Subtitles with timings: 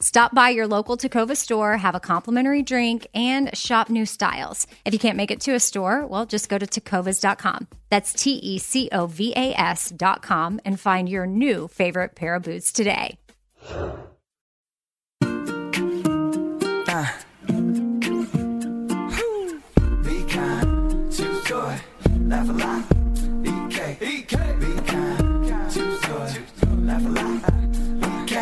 [0.00, 4.68] Stop by your local Tecova store, have a complimentary drink, and shop new styles.
[4.84, 7.66] If you can't make it to a store, well, just go to tecovas.com.
[7.90, 12.44] That's T E C O V A S.com and find your new favorite pair of
[12.44, 13.18] boots today.
[22.28, 22.84] Laugh a lot.
[23.42, 24.36] EK, EK.
[24.60, 26.36] Be kind, joy,
[26.84, 27.57] laugh a lot.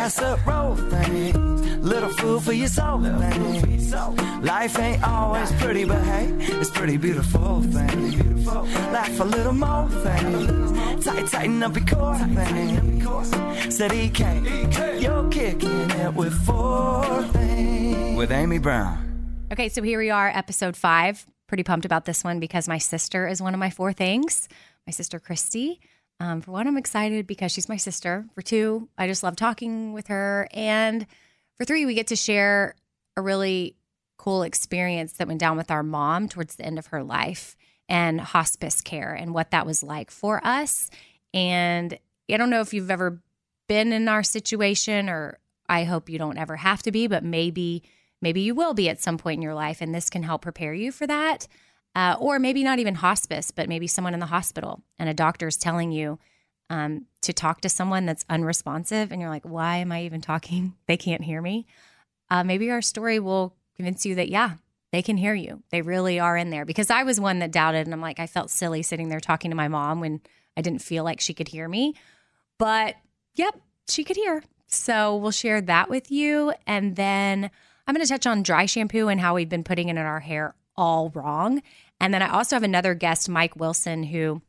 [0.07, 3.01] Roll things, little food for your soul.
[3.01, 3.93] things.
[4.41, 8.45] Life ain't always pretty, but hey, it's pretty beautiful thing.
[8.93, 13.75] Laugh a little more things, tight, tighten up your core things.
[13.75, 18.17] Said EK, you're kicking it with four things.
[18.17, 19.49] With Amy Brown.
[19.53, 21.27] Okay, so here we are, episode five.
[21.49, 24.49] Pretty pumped about this one because my sister is one of my four things.
[24.87, 25.81] My sister Christy.
[26.19, 28.25] Um, for one, I'm excited because she's my sister.
[28.35, 30.49] For two, I just love talking with her.
[30.53, 31.07] And
[31.57, 32.75] for three, we get to share
[33.17, 33.77] a really
[34.17, 37.57] cool experience that went down with our mom towards the end of her life
[37.89, 40.91] and hospice care and what that was like for us.
[41.33, 41.99] And
[42.31, 43.21] I don't know if you've ever
[43.69, 45.39] been in our situation or
[45.69, 47.83] I hope you don't ever have to be, but maybe
[48.23, 50.73] maybe you will be at some point in your life and this can help prepare
[50.73, 51.47] you for that.
[51.97, 55.49] Uh, or maybe not even hospice, but maybe someone in the hospital and a doctor
[55.49, 56.19] is telling you
[56.69, 60.75] um, to talk to someone that's unresponsive and you're like, why am I even talking?
[60.87, 61.67] They can't hear me.
[62.29, 64.57] Uh, maybe our story will convince you that, yeah,
[64.93, 65.63] they can hear you.
[65.71, 66.67] They really are in there.
[66.67, 69.51] Because I was one that doubted and I'm like, I felt silly sitting there talking
[69.51, 70.21] to my mom when
[70.55, 71.95] I didn't feel like she could hear me.
[72.59, 72.97] But
[73.37, 73.59] yep,
[73.89, 74.45] she could hear.
[74.67, 76.53] So we'll share that with you.
[76.67, 77.51] And then
[77.87, 80.21] I'm going to touch on dry shampoo and how we've been putting it in our
[80.21, 81.63] hair all wrong.
[82.01, 84.43] And then I also have another guest, Mike Wilson, who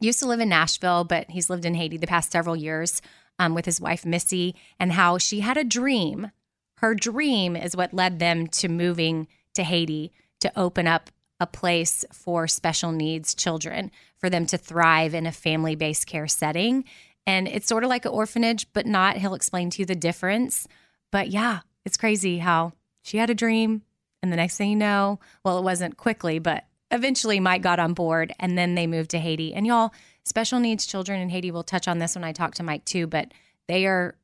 [0.00, 3.00] used to live in Nashville, but he's lived in Haiti the past several years
[3.38, 6.30] um, with his wife, Missy, and how she had a dream.
[6.78, 12.04] Her dream is what led them to moving to Haiti to open up a place
[12.12, 16.84] for special needs children, for them to thrive in a family based care setting.
[17.26, 19.16] And it's sort of like an orphanage, but not.
[19.16, 20.68] He'll explain to you the difference.
[21.10, 22.72] But yeah, it's crazy how
[23.02, 23.82] she had a dream.
[24.22, 26.64] And the next thing you know, well, it wasn't quickly, but
[26.94, 29.52] eventually Mike got on board and then they moved to Haiti.
[29.52, 29.92] And y'all,
[30.24, 33.06] special needs children in Haiti, we'll touch on this when I talk to Mike too,
[33.06, 33.32] but
[33.68, 34.14] they are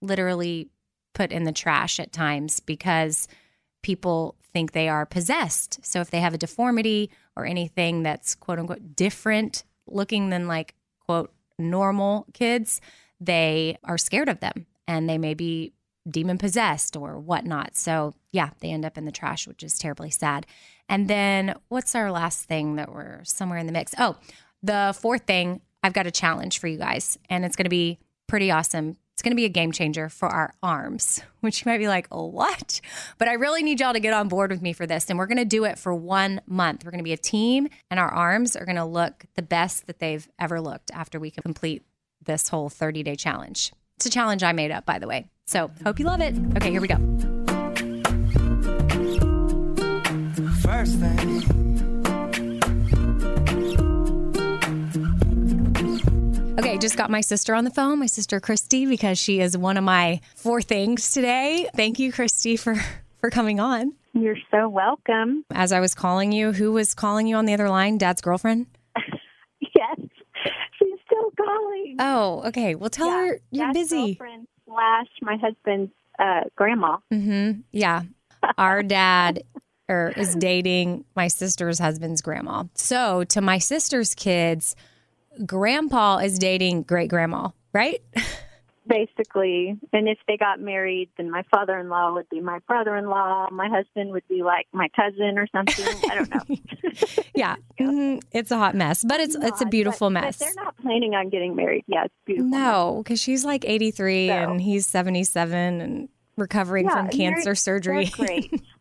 [0.00, 0.68] literally
[1.12, 3.28] put in the trash at times because
[3.82, 5.78] people think they are possessed.
[5.82, 10.74] So if they have a deformity or anything that's quote unquote different looking than like
[11.06, 12.80] quote normal kids,
[13.20, 15.72] they are scared of them and they may be
[16.08, 17.76] demon possessed or whatnot.
[17.76, 20.46] So yeah, they end up in the trash, which is terribly sad.
[20.90, 23.94] And then what's our last thing that we're somewhere in the mix?
[23.96, 24.16] Oh,
[24.62, 27.98] the fourth thing, I've got a challenge for you guys, and it's going to be
[28.26, 31.78] pretty awesome It's going to be a game changer for our arms, which you might
[31.78, 32.80] be like, oh, what?
[33.18, 35.08] But I really need y'all to get on board with me for this.
[35.08, 36.84] And we're going to do it for one month.
[36.84, 39.86] We're going to be a team, and our arms are going to look the best
[39.86, 41.84] that they've ever looked after we complete
[42.24, 43.72] this whole 30 day challenge.
[43.96, 45.28] It's a challenge I made up, by the way.
[45.46, 46.34] So hope you love it.
[46.56, 47.39] Okay, here we go.
[50.80, 51.20] First thing.
[56.58, 59.76] Okay, just got my sister on the phone, my sister Christy, because she is one
[59.76, 61.68] of my four things today.
[61.76, 62.76] Thank you, Christy, for
[63.18, 63.92] for coming on.
[64.14, 65.44] You're so welcome.
[65.52, 67.98] As I was calling you, who was calling you on the other line?
[67.98, 68.64] Dad's girlfriend?
[69.60, 69.98] Yes,
[70.78, 71.96] she's still calling.
[71.98, 72.74] Oh, okay.
[72.74, 74.14] Well, tell her you're Dad's busy.
[74.14, 76.96] Girlfriend slash my husband's uh, grandma.
[77.12, 77.60] Mm-hmm.
[77.70, 78.04] Yeah.
[78.56, 79.42] Our dad
[79.90, 82.64] er, is dating my sister's husband's grandma.
[82.74, 84.76] So to my sister's kids,
[85.44, 88.00] grandpa is dating great grandma, right?
[88.86, 93.48] Basically, and if they got married, then my father-in-law would be my brother-in-law.
[93.52, 95.86] My husband would be like my cousin or something.
[96.10, 96.56] I don't know.
[97.34, 97.56] yeah.
[97.78, 98.20] Mhm.
[98.32, 100.38] It's a hot mess, but it's it's a Not, beautiful but- mess.
[100.38, 101.84] But they're not planning on getting married.
[101.86, 102.48] Yeah, it's beautiful.
[102.50, 108.06] No, because she's like 83 So- and he's 77 and recovering Yeah, from cancer surgery.
[108.06, 108.50] great.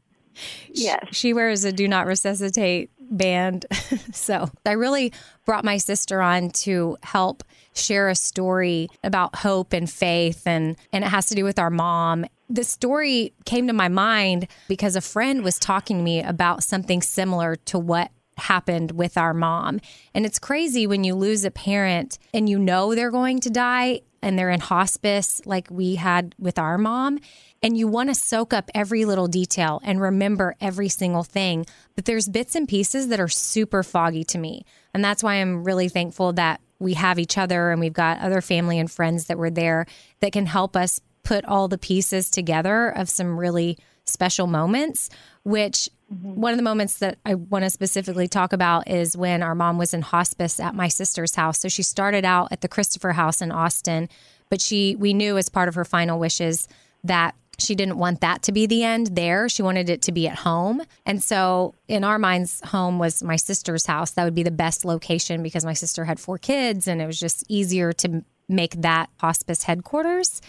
[0.74, 1.07] yes.
[1.12, 3.65] She wears a do not resuscitate band.
[4.13, 5.13] so I really
[5.45, 7.44] brought my sister on to help
[7.74, 11.69] share a story about hope and faith and and it has to do with our
[11.69, 12.25] mom.
[12.50, 17.01] The story came to my mind because a friend was talking to me about something
[17.01, 19.80] similar to what happened with our mom.
[20.13, 24.01] And it's crazy when you lose a parent and you know they're going to die
[24.21, 27.19] and they're in hospice like we had with our mom
[27.61, 31.65] and you want to soak up every little detail and remember every single thing.
[31.95, 34.65] But there's bits and pieces that are super foggy to me.
[34.94, 38.41] And that's why I'm really thankful that we have each other and we've got other
[38.41, 39.85] family and friends that were there
[40.21, 45.09] that can help us put all the pieces together of some really special moments,
[45.44, 46.39] which mm-hmm.
[46.39, 49.77] one of the moments that I want to specifically talk about is when our mom
[49.77, 51.59] was in hospice at my sister's house.
[51.59, 54.09] So she started out at the Christopher House in Austin,
[54.50, 56.67] but she we knew as part of her final wishes
[57.03, 59.50] that she didn't want that to be the end there.
[59.50, 60.81] She wanted it to be at home.
[61.06, 64.11] And so in our minds, home was my sister's house.
[64.11, 67.19] That would be the best location because my sister had four kids and it was
[67.19, 70.41] just easier to make that hospice headquarters.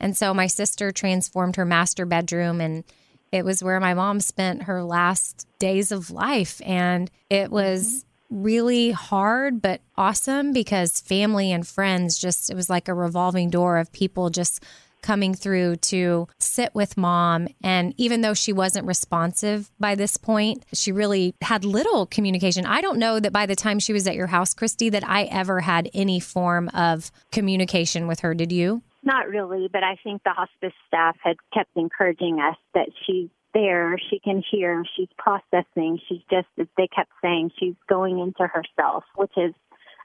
[0.00, 2.84] And so my sister transformed her master bedroom and
[3.30, 6.60] it was where my mom spent her last days of life.
[6.64, 8.42] And it was mm-hmm.
[8.42, 13.78] really hard, but awesome because family and friends just, it was like a revolving door
[13.78, 14.62] of people just
[15.02, 17.48] coming through to sit with mom.
[17.62, 22.64] And even though she wasn't responsive by this point, she really had little communication.
[22.66, 25.24] I don't know that by the time she was at your house, Christy, that I
[25.24, 28.34] ever had any form of communication with her.
[28.34, 28.82] Did you?
[29.02, 33.96] Not really, but I think the hospice staff had kept encouraging us that she's there,
[34.10, 39.04] she can hear, she's processing, she's just, as they kept saying, she's going into herself,
[39.16, 39.52] which is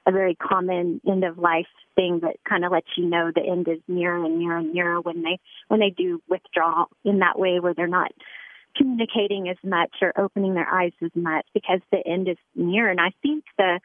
[0.08, 3.68] a very common end of life thing that kind of lets you know the end
[3.68, 5.38] is near and near and near when they
[5.68, 8.12] when they do withdraw in that way where they're not
[8.76, 13.00] communicating as much or opening their eyes as much because the end is near and
[13.00, 13.80] I think the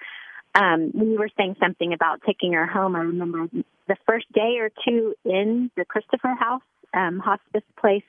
[0.55, 3.47] um, when you were saying something about taking her home, I remember
[3.87, 6.61] the first day or two in the Christopher House
[6.93, 8.03] um, hospice place.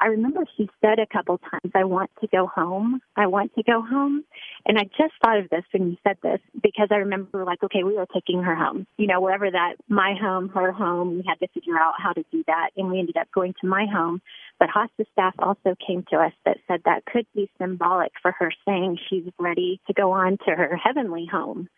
[0.00, 3.00] I remember she said a couple times, "I want to go home.
[3.16, 4.24] I want to go home."
[4.66, 7.82] And I just thought of this when you said this because I remember, like, okay,
[7.82, 8.86] we were taking her home.
[8.96, 11.16] You know, wherever that my home, her home.
[11.16, 13.66] We had to figure out how to do that, and we ended up going to
[13.66, 14.20] my home.
[14.58, 18.50] But hospice staff also came to us that said that could be symbolic for her
[18.66, 21.68] saying she's ready to go on to her heavenly home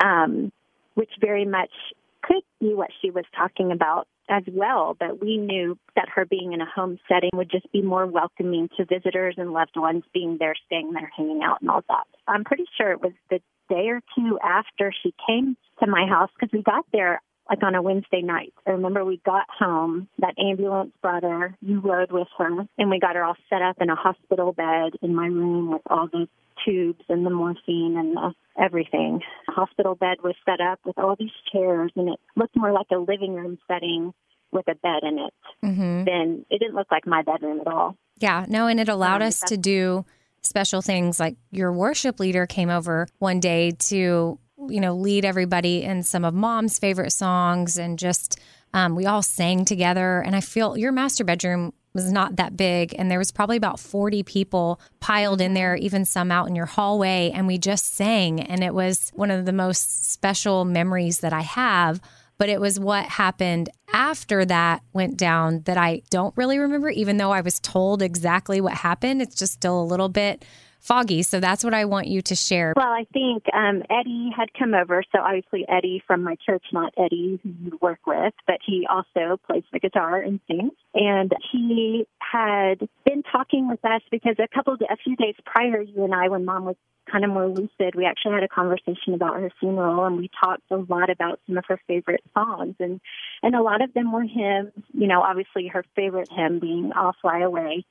[0.00, 0.52] um,
[0.94, 1.70] which very much
[2.28, 4.96] could be what she was talking about as well.
[4.98, 8.68] But we knew that her being in a home setting would just be more welcoming
[8.76, 12.04] to visitors and loved ones being there, staying there, hanging out, and all that.
[12.26, 16.30] I'm pretty sure it was the day or two after she came to my house
[16.38, 18.52] because we got there like on a Wednesday night.
[18.66, 22.98] I remember we got home, that ambulance brought her, you rode with her, and we
[22.98, 26.28] got her all set up in a hospital bed in my room with all the
[26.64, 29.20] tubes and the morphine and the everything.
[29.48, 32.96] Hospital bed was set up with all these chairs and it looked more like a
[32.98, 34.12] living room setting
[34.50, 35.34] with a bed in it
[35.64, 36.04] Mm-hmm.
[36.04, 37.96] than it didn't look like my bedroom at all.
[38.18, 40.04] Yeah, no, and it allowed Um, us to do
[40.42, 44.38] special things like your worship leader came over one day to,
[44.68, 48.38] you know, lead everybody in some of mom's favorite songs and just
[48.72, 50.20] um, we all sang together.
[50.20, 51.72] And I feel your master bedroom
[52.04, 56.04] was not that big and there was probably about 40 people piled in there even
[56.04, 59.52] some out in your hallway and we just sang and it was one of the
[59.52, 62.00] most special memories that I have
[62.38, 67.16] But it was what happened after that went down that I don't really remember, even
[67.16, 69.20] though I was told exactly what happened.
[69.20, 70.44] It's just still a little bit
[70.88, 71.22] foggy.
[71.22, 72.72] So that's what I want you to share.
[72.74, 75.04] Well, I think um, Eddie had come over.
[75.14, 79.38] So obviously, Eddie from my church, not Eddie who you work with, but he also
[79.46, 80.72] plays the guitar and sings.
[80.94, 86.04] And he had been talking with us because a couple a few days prior, you
[86.04, 86.76] and I, when mom was
[87.10, 90.62] kind of more lucid, we actually had a conversation about her funeral and we talked
[90.70, 93.00] a lot about some of her favorite songs and
[93.42, 97.14] and a lot of them were hymns, you know, obviously her favorite hymn being I'll
[97.20, 97.84] Fly Away.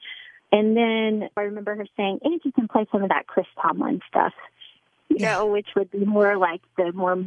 [0.51, 4.01] And then I remember her saying, and you can play some of that Chris Tomlin
[4.07, 4.33] stuff,
[5.09, 7.17] you know, which would be more like the more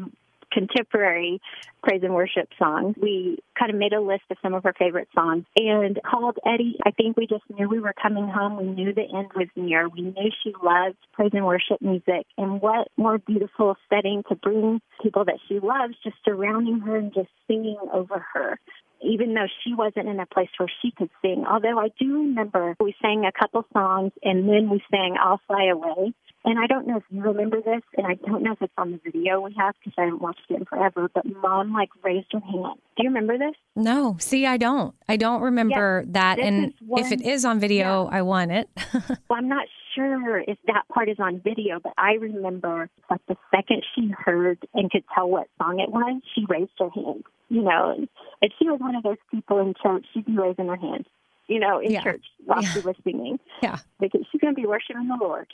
[0.53, 1.41] contemporary
[1.83, 2.97] praise and worship songs.
[3.01, 6.77] We kind of made a list of some of her favorite songs and called Eddie.
[6.85, 8.57] I think we just knew we were coming home.
[8.57, 9.89] We knew the end was near.
[9.89, 12.27] We knew she loved praise and worship music.
[12.37, 17.15] And what more beautiful setting to bring people that she loves just surrounding her and
[17.15, 18.59] just singing over her
[19.03, 21.45] even though she wasn't in a place where she could sing.
[21.49, 25.69] Although I do remember we sang a couple songs and then we sang I'll Fly
[25.73, 26.13] Away.
[26.43, 28.93] And I don't know if you remember this, and I don't know if it's on
[28.93, 32.29] the video we have because I haven't watched it in forever, but mom like raised
[32.33, 32.81] her hand.
[32.97, 33.55] Do you remember this?
[33.77, 34.17] No.
[34.19, 34.95] See, I don't.
[35.07, 36.39] I don't remember yeah, that.
[36.39, 38.19] And one, if it is on video, yeah.
[38.19, 38.71] I want it.
[39.29, 43.37] well, I'm not sure if that part is on video, but I remember like the
[43.55, 47.63] second she heard and could tell what song it was, she raised her hand you
[47.63, 48.07] know,
[48.41, 51.07] if she was one of those people in church, she'd be raising her hand,
[51.49, 52.03] you know, in yeah.
[52.03, 52.73] church while yeah.
[52.73, 53.39] she was singing.
[53.63, 53.79] Yeah.
[53.99, 55.49] Because she's going to be worshiping the Lord.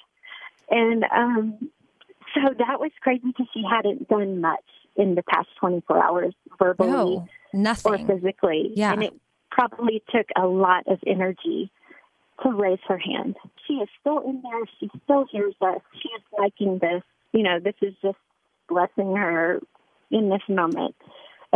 [0.71, 1.71] And um,
[2.35, 6.91] so that was crazy because she hadn't done much in the past 24 hours verbally
[6.91, 7.93] no, nothing.
[7.93, 8.73] or physically.
[8.75, 8.93] Yeah.
[8.93, 9.15] And it
[9.51, 11.71] probably took a lot of energy
[12.43, 13.37] to raise her hand.
[13.67, 14.65] She is still in there.
[14.79, 15.81] She still hears us.
[16.03, 17.03] She is liking this.
[17.33, 18.19] You know, this is just
[18.69, 19.61] blessing her
[20.11, 20.95] in this moment.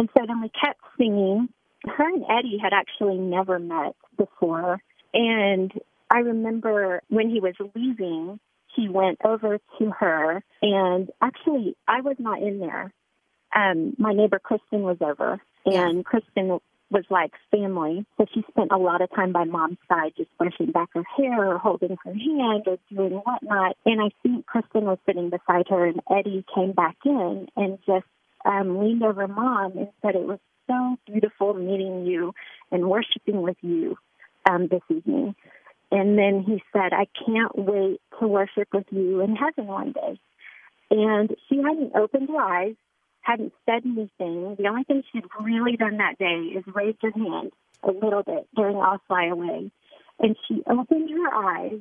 [0.00, 1.50] And so then we kept singing.
[1.84, 4.82] Her and Eddie had actually never met before.
[5.12, 5.70] And
[6.10, 8.40] I remember when he was leaving,
[8.74, 10.42] he went over to her.
[10.62, 12.94] And actually, I was not in there.
[13.54, 15.38] Um, my neighbor Kristen was over.
[15.66, 16.02] And.
[16.02, 18.06] Kristen was like family.
[18.16, 21.46] So she spent a lot of time by mom's side, just brushing back her hair
[21.46, 23.76] or holding her hand or doing whatnot.
[23.84, 28.06] And I think Kristen was sitting beside her, and Eddie came back in and just
[28.44, 32.32] um, leaned over mom and said, It was so beautiful meeting you
[32.70, 33.96] and worshiping with you
[34.48, 35.34] um, this evening.
[35.90, 40.20] And then he said, I can't wait to worship with you in heaven one day.
[40.90, 42.74] And she hadn't opened her eyes,
[43.22, 44.56] hadn't said anything.
[44.56, 48.48] The only thing she'd really done that day is raised her hand a little bit
[48.54, 49.70] during I'll Fly Away.
[50.20, 51.80] And she opened her eyes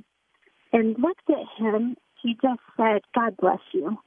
[0.73, 1.95] and looked at him.
[2.21, 3.97] She just said, God bless you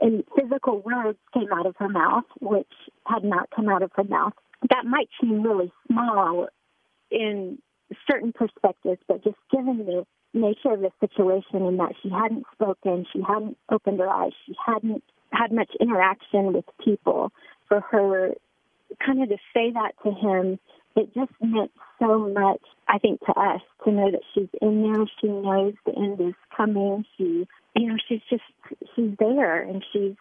[0.00, 2.72] and physical words came out of her mouth, which
[3.06, 4.32] had not come out of her mouth.
[4.70, 6.48] That might seem really small
[7.10, 7.58] in
[8.10, 13.06] certain perspectives, but just given the nature of the situation and that she hadn't spoken,
[13.12, 15.02] she hadn't opened her eyes, she hadn't
[15.32, 17.32] had much interaction with people,
[17.68, 18.34] for her
[19.04, 20.58] kind of to say that to him,
[20.94, 25.06] it just meant so much, I think, to us to know that she's in there,
[25.20, 28.42] she knows the end is coming, she you know, she's just
[28.94, 30.14] she's there and she's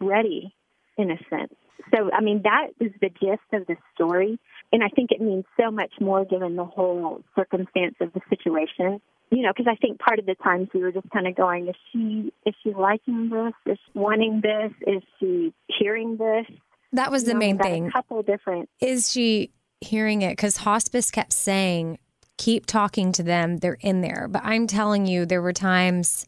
[0.00, 0.54] ready
[0.96, 1.54] in a sense.
[1.94, 4.38] So, I mean, that is the gist of the story.
[4.72, 9.00] And I think it means so much more given the whole circumstance of the situation.
[9.30, 11.68] You know, because I think part of the times we were just kind of going,
[11.68, 13.52] is she is she liking this?
[13.66, 14.72] Is she wanting this?
[14.86, 16.46] Is she hearing this?
[16.92, 17.88] That was you the know, main thing.
[17.88, 18.68] A couple different.
[18.80, 20.32] Is she hearing it?
[20.32, 21.98] Because hospice kept saying,
[22.36, 23.58] keep talking to them.
[23.58, 24.28] They're in there.
[24.30, 26.26] But I'm telling you, there were times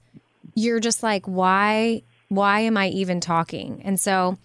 [0.55, 3.83] you're just like, why, why am I even talking?
[3.85, 4.38] And so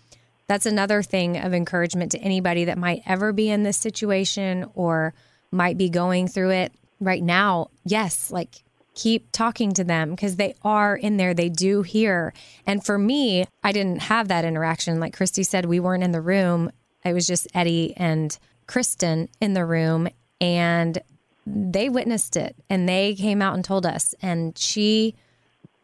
[0.48, 5.14] that's another thing of encouragement to anybody that might ever be in this situation or
[5.52, 7.70] might be going through it right now.
[7.86, 11.34] Yes, like keep talking to them because they are in there.
[11.34, 12.34] They do hear.
[12.66, 15.00] And for me, I didn't have that interaction.
[15.00, 16.72] Like Christy said, we weren't in the room.
[17.06, 20.10] It was just Eddie and Kristen in the room.
[20.40, 21.02] And
[21.46, 24.14] they witnessed it and they came out and told us.
[24.22, 25.16] And she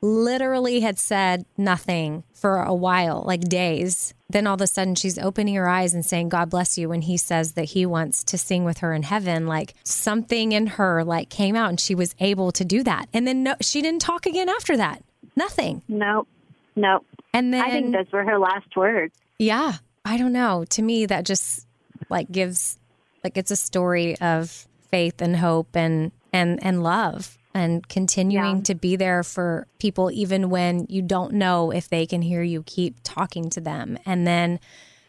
[0.02, 4.14] literally had said nothing for a while, like days.
[4.30, 6.90] Then all of a sudden she's opening her eyes and saying, God bless you.
[6.90, 10.68] When he says that he wants to sing with her in heaven, like something in
[10.68, 13.08] her like came out and she was able to do that.
[13.14, 15.04] And then no, she didn't talk again after that.
[15.36, 15.82] Nothing.
[15.88, 16.28] No,
[16.76, 17.04] no.
[17.34, 19.16] And then I think those were her last words.
[19.40, 19.74] Yeah.
[20.06, 20.64] I don't know.
[20.70, 21.68] To me, that just
[22.10, 22.80] like gives,
[23.24, 28.64] like, it's a story of faith and hope and, and, and love and continuing yeah.
[28.64, 32.64] to be there for people even when you don't know if they can hear you
[32.64, 34.60] keep talking to them and then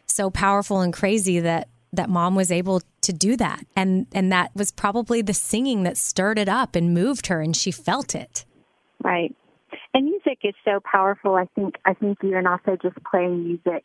[0.06, 4.50] so powerful and crazy that that mom was able to do that and and that
[4.54, 8.44] was probably the singing that stirred it up and moved her and she felt it
[9.02, 9.34] Right.
[9.94, 11.34] And music is so powerful.
[11.34, 13.84] I think I think even also just playing music.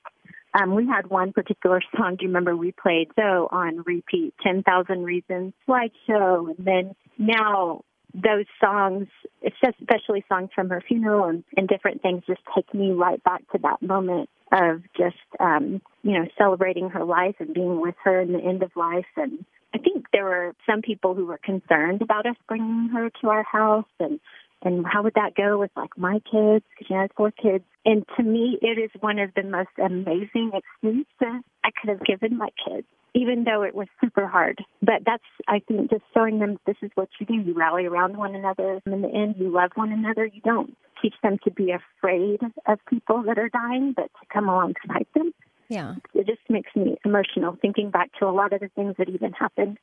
[0.59, 2.15] Um, we had one particular song.
[2.17, 7.81] Do you remember we played so on repeat, Ten Thousand Reasons slideshow, and then now
[8.13, 9.07] those songs,
[9.45, 13.59] especially songs from her funeral and, and different things, just take me right back to
[13.63, 18.33] that moment of just um, you know celebrating her life and being with her in
[18.33, 19.05] the end of life.
[19.17, 23.29] And I think there were some people who were concerned about us bringing her to
[23.29, 24.19] our house and
[24.65, 28.05] and how would that go with like my kids because she has four kids and
[28.15, 32.49] to me it is one of the most amazing experiences i could have given my
[32.65, 34.63] kids even though it was super hard.
[34.81, 37.35] But that's i think just showing them this is what you do.
[37.35, 38.79] You rally around one another.
[38.85, 40.25] And in the end you love one another.
[40.25, 44.49] You don't teach them to be afraid of people that are dying but to come
[44.49, 45.33] alongside them.
[45.69, 45.95] Yeah.
[46.13, 49.33] It just makes me emotional thinking back to a lot of the things that even
[49.33, 49.77] happened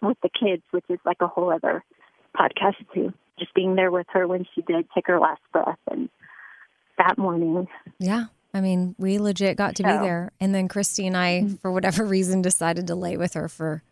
[0.00, 1.84] with the kids which is like a whole other
[2.36, 3.12] podcast too.
[3.38, 6.08] Just being there with her when she did take her last breath and
[6.98, 7.66] that morning.
[7.98, 8.26] Yeah.
[8.54, 10.32] I mean, we legit got to so, be there.
[10.40, 11.54] And then Christy and I, mm-hmm.
[11.56, 13.82] for whatever reason, decided to lay with her for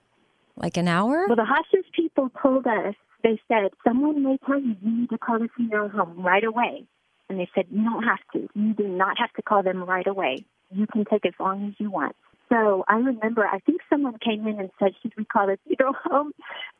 [0.57, 1.26] like an hour.
[1.26, 5.19] Well, the hospice people told us, they said, someone may tell you you need to
[5.19, 6.85] call the funeral home right away.
[7.29, 8.49] And they said, you don't have to.
[8.55, 10.45] You do not have to call them right away.
[10.73, 12.17] You can take as long as you want.
[12.52, 15.95] So I remember, I think someone came in and said, "Should we call the funeral
[16.04, 16.33] home?"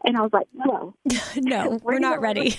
[0.05, 0.95] And I was like, "No,
[1.37, 2.57] no, we're, we're not ready.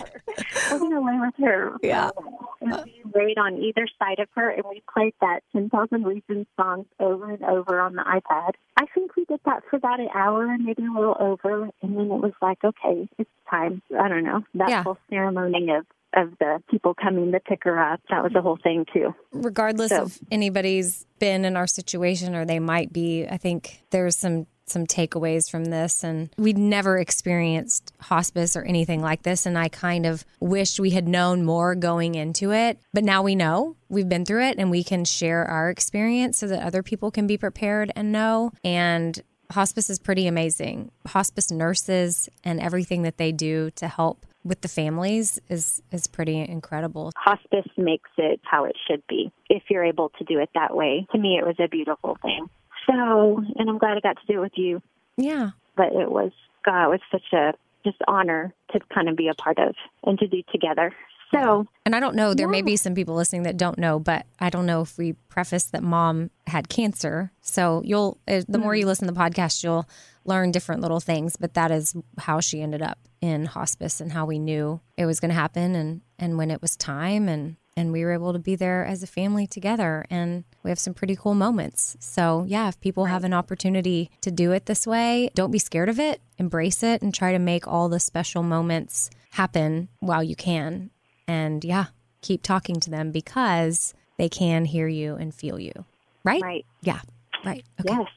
[0.71, 2.11] we're going to lay with her." Yeah.
[2.17, 6.05] Um, and we laid on either side of her, and we played that Ten Thousand
[6.05, 8.53] Reasons song over and over on the iPad.
[8.77, 11.97] I think we did that for about an hour, and maybe a little over, and
[11.97, 14.83] then it was like, "Okay, it's time." I don't know that yeah.
[14.83, 18.01] whole ceremony of of the people coming to pick her up.
[18.09, 19.13] That was the whole thing too.
[19.31, 20.03] Regardless so.
[20.03, 24.87] of anybody's been in our situation or they might be, I think there's some some
[24.87, 30.05] takeaways from this and we'd never experienced hospice or anything like this and I kind
[30.05, 34.23] of wished we had known more going into it but now we know we've been
[34.23, 37.91] through it and we can share our experience so that other people can be prepared
[37.97, 39.21] and know and
[39.51, 44.67] hospice is pretty amazing hospice nurses and everything that they do to help with the
[44.67, 47.11] families is is pretty incredible.
[47.15, 51.07] Hospice makes it how it should be if you're able to do it that way.
[51.11, 52.49] To me, it was a beautiful thing.
[52.87, 54.81] So, and I'm glad I got to do it with you.
[55.17, 56.31] Yeah, but it was
[56.65, 60.17] God, it was such a just honor to kind of be a part of and
[60.19, 60.93] to do together.
[61.31, 62.51] So, and I don't know, there yeah.
[62.51, 65.63] may be some people listening that don't know, but I don't know if we preface
[65.65, 67.31] that mom had cancer.
[67.41, 68.89] So you'll, uh, the more you mm-hmm.
[68.89, 69.87] listen to the podcast, you'll
[70.25, 74.25] learn different little things, but that is how she ended up in hospice and how
[74.25, 77.29] we knew it was going to happen and, and when it was time.
[77.29, 80.79] And, and we were able to be there as a family together and we have
[80.79, 81.95] some pretty cool moments.
[81.99, 85.89] So, yeah, if people have an opportunity to do it this way, don't be scared
[85.89, 90.35] of it, embrace it and try to make all the special moments happen while you
[90.35, 90.90] can
[91.27, 91.85] and yeah,
[92.21, 95.85] keep talking to them because they can hear you and feel you.
[96.23, 96.41] Right?
[96.41, 96.65] Right.
[96.81, 97.01] Yeah.
[97.43, 97.65] Right.
[97.79, 97.93] Okay.
[97.93, 98.07] Yes.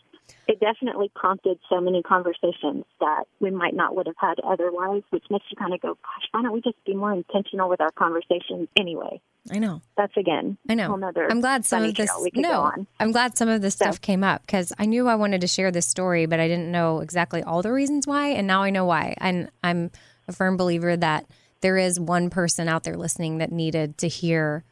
[0.46, 5.24] It definitely prompted so many conversations that we might not would have had otherwise, which
[5.30, 7.90] makes you kind of go, gosh, why don't we just be more intentional with our
[7.92, 9.22] conversations anyway?
[9.50, 9.80] I know.
[9.96, 10.58] That's again.
[10.68, 10.98] I know.
[11.30, 12.10] I'm glad some of this.
[12.34, 13.84] No, I'm glad some of this so.
[13.84, 16.70] stuff came up because I knew I wanted to share this story, but I didn't
[16.70, 19.14] know exactly all the reasons why, and now I know why.
[19.18, 19.90] And I'm
[20.28, 21.26] a firm believer that
[21.64, 24.62] there is one person out there listening that needed to hear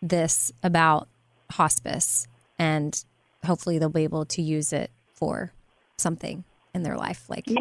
[0.00, 1.08] this about
[1.50, 3.04] hospice and
[3.44, 5.52] hopefully they'll be able to use it for
[5.96, 7.58] something in their life like yeah.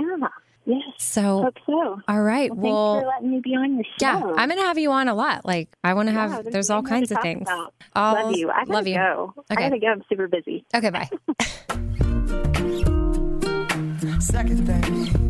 [0.67, 0.83] Yes.
[0.99, 1.99] So hope so.
[2.07, 4.05] all right well, well thanks for letting me be on your show.
[4.05, 6.69] Yeah i'm gonna have you on a lot like i want to have yeah, there's
[6.69, 7.47] all kinds of things.
[7.95, 8.51] love you.
[8.51, 8.97] I gotta love you.
[8.97, 9.33] go.
[9.51, 9.65] Okay.
[9.65, 9.87] i gotta go.
[9.87, 10.63] I'm super busy.
[10.75, 11.09] Okay bye.
[14.19, 15.29] Second thing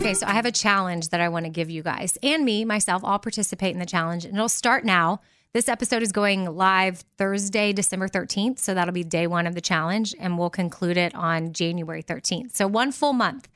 [0.00, 2.64] Okay, so I have a challenge that I want to give you guys and me,
[2.64, 4.24] myself, all participate in the challenge.
[4.24, 5.20] And it'll start now.
[5.52, 8.58] This episode is going live Thursday, December 13th.
[8.60, 10.14] So that'll be day one of the challenge.
[10.18, 12.56] And we'll conclude it on January 13th.
[12.56, 13.46] So one full month.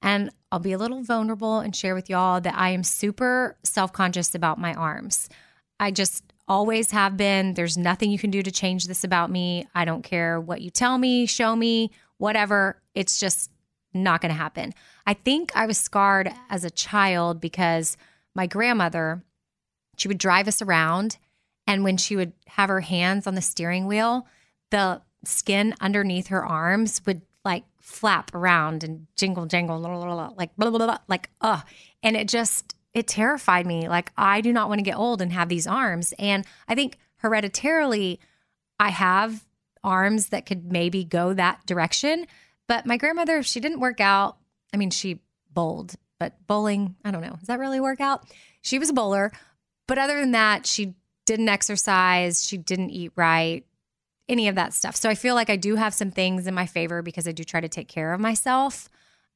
[0.00, 3.92] And I'll be a little vulnerable and share with y'all that I am super self
[3.92, 5.28] conscious about my arms.
[5.80, 7.54] I just always have been.
[7.54, 9.66] There's nothing you can do to change this about me.
[9.74, 12.80] I don't care what you tell me, show me, whatever.
[12.94, 13.50] It's just
[13.94, 14.72] not going to happen.
[15.06, 17.96] I think I was scarred as a child because
[18.34, 19.22] my grandmother,
[19.96, 21.18] she would drive us around.
[21.66, 24.26] And when she would have her hands on the steering wheel,
[24.70, 30.30] the skin underneath her arms would like flap around and jingle, jingle, blah, blah, blah,
[30.36, 31.60] like blah, blah, blah, like, uh.
[32.02, 33.88] And it just, it terrified me.
[33.88, 36.12] Like, I do not want to get old and have these arms.
[36.18, 38.20] And I think hereditarily,
[38.78, 39.44] I have
[39.84, 42.26] arms that could maybe go that direction.
[42.72, 44.38] But my grandmother, she didn't work out.
[44.72, 45.20] I mean, she
[45.52, 47.36] bowled, but bowling, I don't know.
[47.38, 48.24] Does that really work out?
[48.62, 49.30] She was a bowler.
[49.86, 50.94] But other than that, she
[51.26, 52.42] didn't exercise.
[52.42, 53.66] She didn't eat right,
[54.26, 54.96] any of that stuff.
[54.96, 57.44] So I feel like I do have some things in my favor because I do
[57.44, 58.88] try to take care of myself.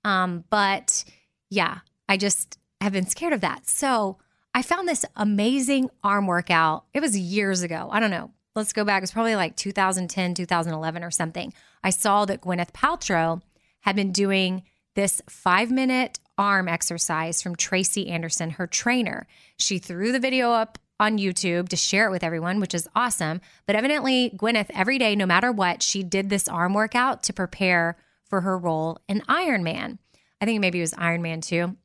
[0.03, 1.05] Um, but
[1.51, 3.69] yeah, I just have been scared of that.
[3.69, 4.17] So
[4.55, 6.87] I found this amazing arm workout.
[6.95, 7.91] It was years ago.
[7.93, 8.31] I don't know.
[8.57, 9.01] Let's go back.
[9.01, 11.53] It was probably like 2010, 2011 or something.
[11.85, 13.43] I saw that Gwyneth Paltrow
[13.81, 14.63] had been doing
[14.95, 19.27] this five minute arm exercise from Tracy Anderson, her trainer.
[19.59, 23.43] She threw the video up on YouTube to share it with everyone, which is awesome.
[23.67, 27.99] But evidently, Gwyneth, every day, no matter what, she did this arm workout to prepare
[28.25, 29.99] for her role in Iron Man.
[30.41, 31.77] I think maybe it was Iron Man 2.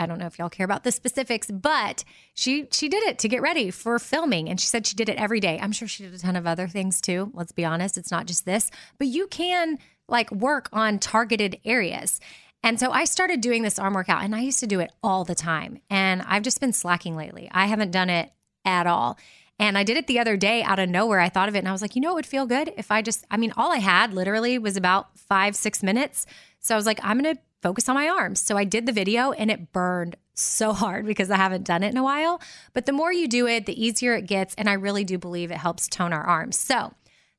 [0.00, 3.28] I don't know if y'all care about the specifics, but she she did it to
[3.28, 5.58] get ready for filming and she said she did it every day.
[5.60, 7.30] I'm sure she did a ton of other things too.
[7.34, 12.18] Let's be honest, it's not just this, but you can like work on targeted areas.
[12.62, 15.24] And so I started doing this arm workout and I used to do it all
[15.24, 15.80] the time.
[15.90, 17.50] And I've just been slacking lately.
[17.52, 18.32] I haven't done it
[18.64, 19.18] at all.
[19.58, 21.20] And I did it the other day out of nowhere.
[21.20, 22.90] I thought of it and I was like, you know, it would feel good if
[22.90, 26.26] I just, I mean, all I had literally was about five, six minutes.
[26.60, 28.40] So I was like, I'm going to focus on my arms.
[28.40, 31.90] So I did the video and it burned so hard because I haven't done it
[31.90, 32.40] in a while.
[32.72, 34.54] But the more you do it, the easier it gets.
[34.56, 36.58] And I really do believe it helps tone our arms.
[36.58, 36.94] So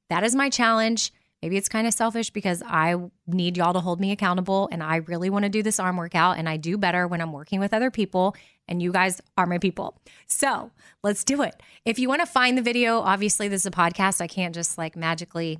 [0.09, 1.11] that is my challenge.
[1.41, 4.97] Maybe it's kind of selfish because I need y'all to hold me accountable and I
[4.97, 7.73] really want to do this arm workout and I do better when I'm working with
[7.73, 8.35] other people
[8.67, 9.99] and you guys are my people.
[10.27, 10.69] So
[11.03, 11.59] let's do it.
[11.83, 14.21] If you want to find the video, obviously this is a podcast.
[14.21, 15.59] I can't just like magically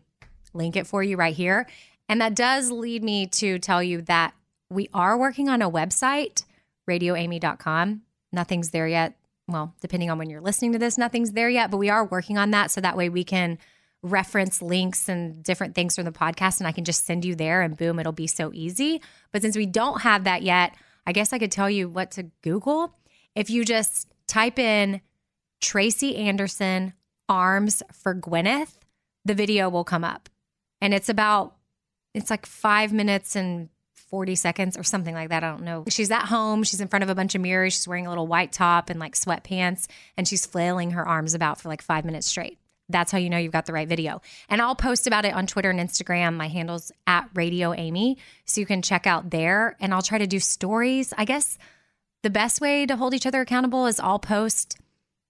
[0.54, 1.68] link it for you right here.
[2.08, 4.36] And that does lead me to tell you that
[4.72, 6.46] we are working on a website,
[6.90, 8.02] radioamy.com.
[8.32, 9.16] Nothing's there yet.
[9.48, 12.38] Well, depending on when you're listening to this, nothing's there yet, but we are working
[12.38, 13.58] on that so that way we can
[14.02, 17.62] reference links and different things from the podcast and I can just send you there
[17.62, 19.02] and boom, it'll be so easy.
[19.32, 20.74] But since we don't have that yet,
[21.06, 22.96] I guess I could tell you what to Google.
[23.36, 25.02] If you just type in
[25.60, 26.94] Tracy Anderson
[27.28, 28.78] arms for Gwyneth,
[29.26, 30.30] the video will come up.
[30.80, 31.56] And it's about,
[32.14, 33.70] it's like five minutes and
[34.12, 35.44] 40 seconds or something like that.
[35.44, 35.86] I don't know.
[35.88, 36.64] She's at home.
[36.64, 37.74] She's in front of a bunch of mirrors.
[37.74, 41.60] She's wearing a little white top and like sweatpants, and she's flailing her arms about
[41.60, 42.60] for like five minutes straight.
[42.90, 44.22] That's how you know you've got the right video.
[44.50, 46.36] And I'll post about it on Twitter and Instagram.
[46.36, 48.18] My handle's at Radio Amy.
[48.46, 49.78] So you can check out there.
[49.80, 51.14] And I'll try to do stories.
[51.18, 51.58] I guess
[52.22, 54.78] the best way to hold each other accountable is I'll post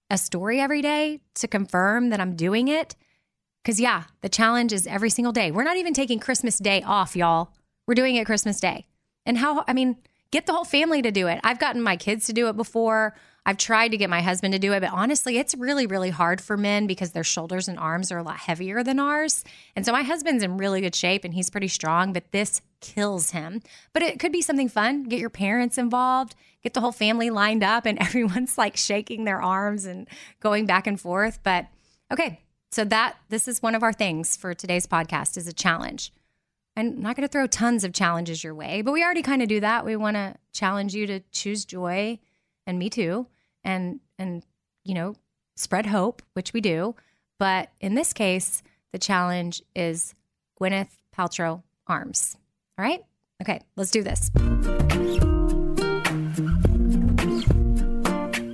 [0.10, 2.96] a story every day to confirm that I'm doing it.
[3.64, 5.52] Because, yeah, the challenge is every single day.
[5.52, 7.52] We're not even taking Christmas Day off, y'all.
[7.88, 8.88] We're doing it Christmas Day.
[9.26, 9.98] And how, I mean,
[10.32, 11.40] get the whole family to do it.
[11.44, 13.16] I've gotten my kids to do it before.
[13.46, 16.40] I've tried to get my husband to do it, but honestly, it's really, really hard
[16.40, 19.44] for men because their shoulders and arms are a lot heavier than ours.
[19.76, 23.32] And so my husband's in really good shape and he's pretty strong, but this kills
[23.32, 23.62] him.
[23.94, 25.04] But it could be something fun.
[25.04, 29.42] Get your parents involved, get the whole family lined up, and everyone's like shaking their
[29.42, 30.08] arms and
[30.40, 31.40] going back and forth.
[31.42, 31.66] But
[32.12, 32.42] okay,
[32.72, 36.14] so that this is one of our things for today's podcast is a challenge.
[36.76, 39.50] I'm not going to throw tons of challenges your way, but we already kind of
[39.50, 39.86] do that.
[39.86, 42.20] We want to challenge you to choose joy
[42.66, 43.28] and me too
[43.64, 44.44] and and
[44.84, 45.16] you know
[45.56, 46.96] spread hope which we do.
[47.40, 50.14] But in this case the challenge is
[50.60, 52.38] gwyneth paltrow arms.
[52.78, 53.04] All right?
[53.42, 54.30] Okay let's do this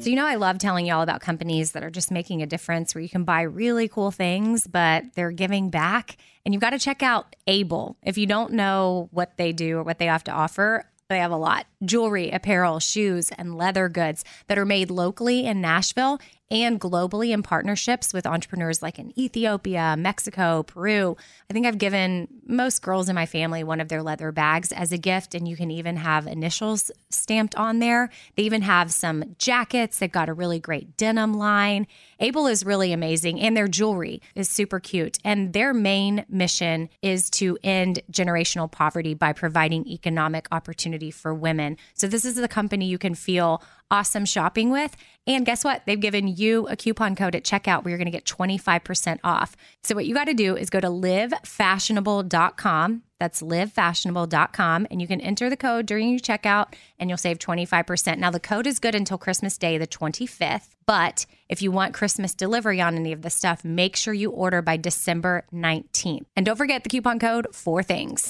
[0.07, 2.95] so you know i love telling y'all about companies that are just making a difference
[2.95, 6.15] where you can buy really cool things but they're giving back.
[6.45, 7.97] And you've got to check out able.
[8.01, 11.31] If you don't know what they do or what they have to offer they have
[11.31, 11.67] a lot.
[11.85, 17.43] Jewelry, apparel, shoes, and leather goods that are made locally in Nashville and globally in
[17.43, 21.15] partnerships with entrepreneurs like in Ethiopia, Mexico, Peru.
[21.49, 24.91] I think I've given most girls in my family one of their leather bags as
[24.91, 28.09] a gift, and you can even have initials stamped on there.
[28.35, 29.99] They even have some jackets.
[29.99, 31.87] They've got a really great denim line.
[32.19, 35.19] Able is really amazing, and their jewelry is super cute.
[35.23, 41.77] And their main mission is to end generational poverty by providing economic opportunity for women.
[41.93, 44.95] So, this is the company you can feel awesome shopping with.
[45.25, 45.83] And guess what?
[45.85, 49.57] They've given you a coupon code at checkout where you're going to get 25% off.
[49.83, 53.03] So what you got to do is go to livefashionable.com.
[53.19, 54.87] That's livefashionable.com.
[54.89, 58.19] And you can enter the code during your checkout and you'll save 25%.
[58.19, 60.69] Now, the code is good until Christmas Day, the 25th.
[60.85, 64.61] But if you want Christmas delivery on any of this stuff, make sure you order
[64.61, 66.25] by December 19th.
[66.37, 68.27] And don't forget the coupon code for things.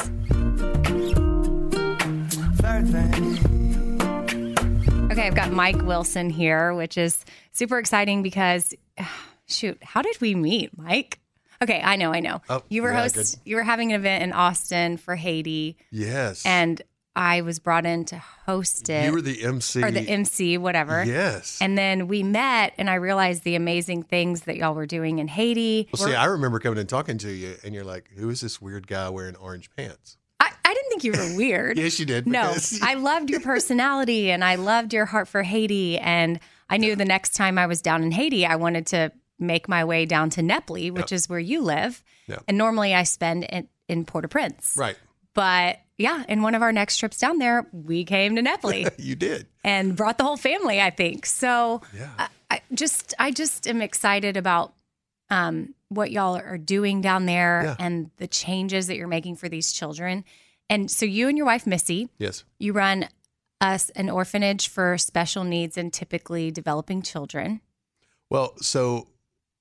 [2.60, 3.57] Third thing.
[5.18, 8.76] Okay, I've got Mike Wilson here, which is super exciting because,
[9.48, 11.20] shoot, how did we meet, Mike?
[11.60, 12.40] Okay, I know, I know.
[12.48, 13.16] Oh, you were yeah, host.
[13.16, 13.28] good.
[13.44, 16.46] You were having an event in Austin for Haiti, Yes.
[16.46, 16.80] and
[17.16, 19.84] I was brought in to host it you were the MC.
[19.84, 21.04] or the MC, whatever.
[21.04, 21.58] Yes.
[21.60, 25.28] And then we met, and I realized the amazing things that y'all were doing in
[25.28, 25.90] Haiti.
[25.98, 28.62] well, see, I remember coming and talking to you, and you're like, "Who is this
[28.62, 30.18] weird guy wearing orange pants?"
[31.04, 31.78] I, I didn't think you were weird.
[31.88, 32.28] Yes, you did.
[32.28, 35.98] No, I loved your personality and I loved your heart for Haiti.
[35.98, 39.68] And I knew the next time I was down in Haiti, I wanted to make
[39.70, 42.04] my way down to Nepli, which is where you live.
[42.28, 42.40] Yeah.
[42.48, 44.76] And normally I spend in, in Port au Prince.
[44.78, 44.98] right.
[45.34, 49.16] But yeah, in one of our next trips down there, we came to Nepli You
[49.16, 49.46] did.
[49.64, 51.26] and brought the whole family, I think.
[51.28, 52.10] So Yeah.
[52.18, 54.74] I, I just I just am excited about
[55.30, 57.76] um, what y'all are doing down there Yeah.
[57.80, 60.24] and the changes that you're making for these children.
[60.70, 62.44] And so you and your wife Missy, Yes.
[62.60, 63.08] you run
[63.62, 67.62] us an orphanage for special needs and typically developing children.
[68.30, 69.08] Well, so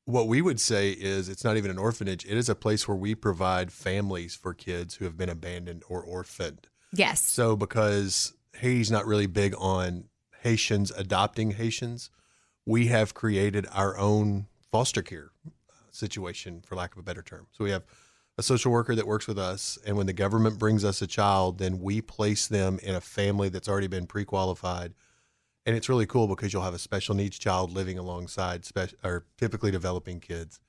[0.05, 2.25] what we would say is it's not even an orphanage.
[2.25, 6.03] It is a place where we provide families for kids who have been abandoned or
[6.03, 6.69] orphaned.
[6.92, 7.23] Yes.
[7.23, 10.05] So because Haiti's not really big on
[10.42, 12.11] Haitians adopting Haitians,
[12.64, 15.31] we have created our own foster care
[15.90, 17.47] situation, for lack of a better term.
[17.53, 17.85] So we have
[18.38, 21.59] a social worker that works with us, and when the government brings us a child,
[21.59, 24.92] then we place them in a family that's already been pre-qualified.
[25.64, 29.25] And it's really cool because you'll have a special needs child living alongside spe- or
[29.37, 30.61] typically developing kids.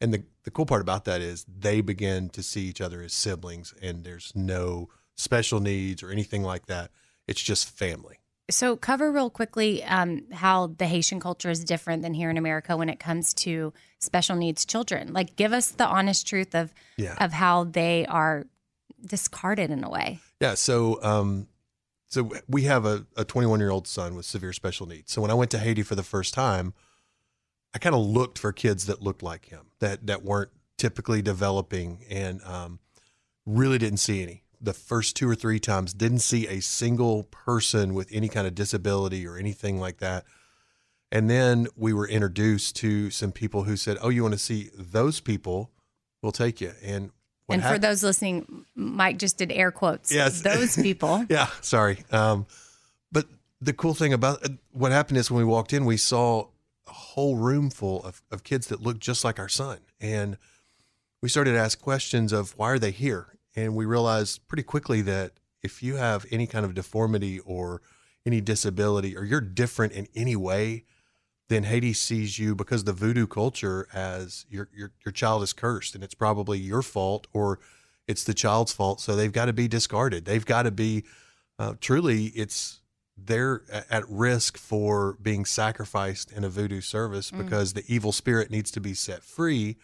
[0.00, 3.14] And the, the cool part about that is they begin to see each other as
[3.14, 6.90] siblings, and there's no special needs or anything like that.
[7.26, 8.18] It's just family.
[8.48, 12.76] So cover real quickly um, how the Haitian culture is different than here in America
[12.76, 15.12] when it comes to special needs children.
[15.12, 17.14] Like, give us the honest truth of Yeah.
[17.18, 18.46] of how they are
[19.04, 20.20] discarded in a way.
[20.40, 20.54] Yeah.
[20.54, 21.48] So, um,
[22.06, 25.10] so we have a 21 year old son with severe special needs.
[25.12, 26.72] So when I went to Haiti for the first time,
[27.74, 32.04] I kind of looked for kids that looked like him, that that weren't typically developing,
[32.08, 32.78] and um,
[33.44, 34.44] really didn't see any.
[34.60, 38.54] The first two or three times, didn't see a single person with any kind of
[38.54, 40.24] disability or anything like that.
[41.12, 44.70] And then we were introduced to some people who said, "Oh, you want to see
[44.74, 45.70] those people?
[46.22, 47.10] We'll take you." And
[47.46, 50.12] what and for those listening, Mike just did air quotes.
[50.12, 50.40] Yes.
[50.42, 51.24] Those people.
[51.30, 52.04] yeah, sorry.
[52.10, 52.46] Um,
[53.12, 53.26] but
[53.60, 56.48] the cool thing about uh, what happened is when we walked in, we saw
[56.88, 59.78] a whole room full of, of kids that looked just like our son.
[60.00, 60.38] And
[61.22, 63.28] we started to ask questions of why are they here?
[63.56, 67.80] And we realized pretty quickly that if you have any kind of deformity or
[68.24, 70.84] any disability or you're different in any way,
[71.48, 75.94] then Haiti sees you because the voodoo culture as your, your your child is cursed
[75.94, 77.60] and it's probably your fault or
[78.06, 79.00] it's the child's fault.
[79.00, 80.24] So they've got to be discarded.
[80.24, 81.04] They've got to be
[81.58, 82.80] uh, truly it's
[83.16, 88.70] they're at risk for being sacrificed in a voodoo service because the evil spirit needs
[88.72, 89.76] to be set free.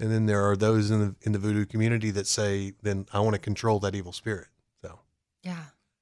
[0.00, 3.20] And then there are those in the in the voodoo community that say, "Then I
[3.20, 4.48] want to control that evil spirit."
[4.82, 4.98] So
[5.42, 5.56] Yeah.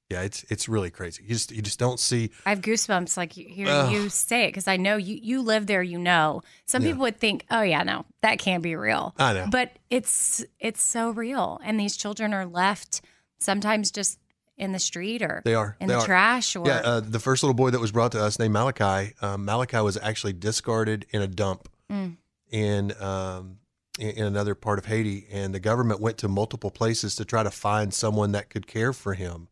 [0.09, 1.23] yeah, it's it's really crazy.
[1.23, 3.91] You just you just don't see I have goosebumps like hearing Ugh.
[3.93, 5.83] you say it because I know you you live there.
[5.83, 6.89] You know, some Yeah.
[6.89, 9.47] people would think, "Oh yeah, no, that can't be real." I know.
[9.51, 13.01] but it's it's so real, and these children are left
[13.39, 14.17] sometimes just
[14.57, 15.75] in the street or They are.
[15.79, 16.05] in They the are.
[16.05, 19.13] trash or Yeah, uh, the first little boy that was brought to us named Malachi.
[19.21, 22.17] Um, Malachi was actually discarded in a dump Mm.
[22.51, 23.57] in, um,
[23.99, 27.51] in another part of Haiti, and the government went to multiple places to try to
[27.51, 29.49] find someone that could care for him.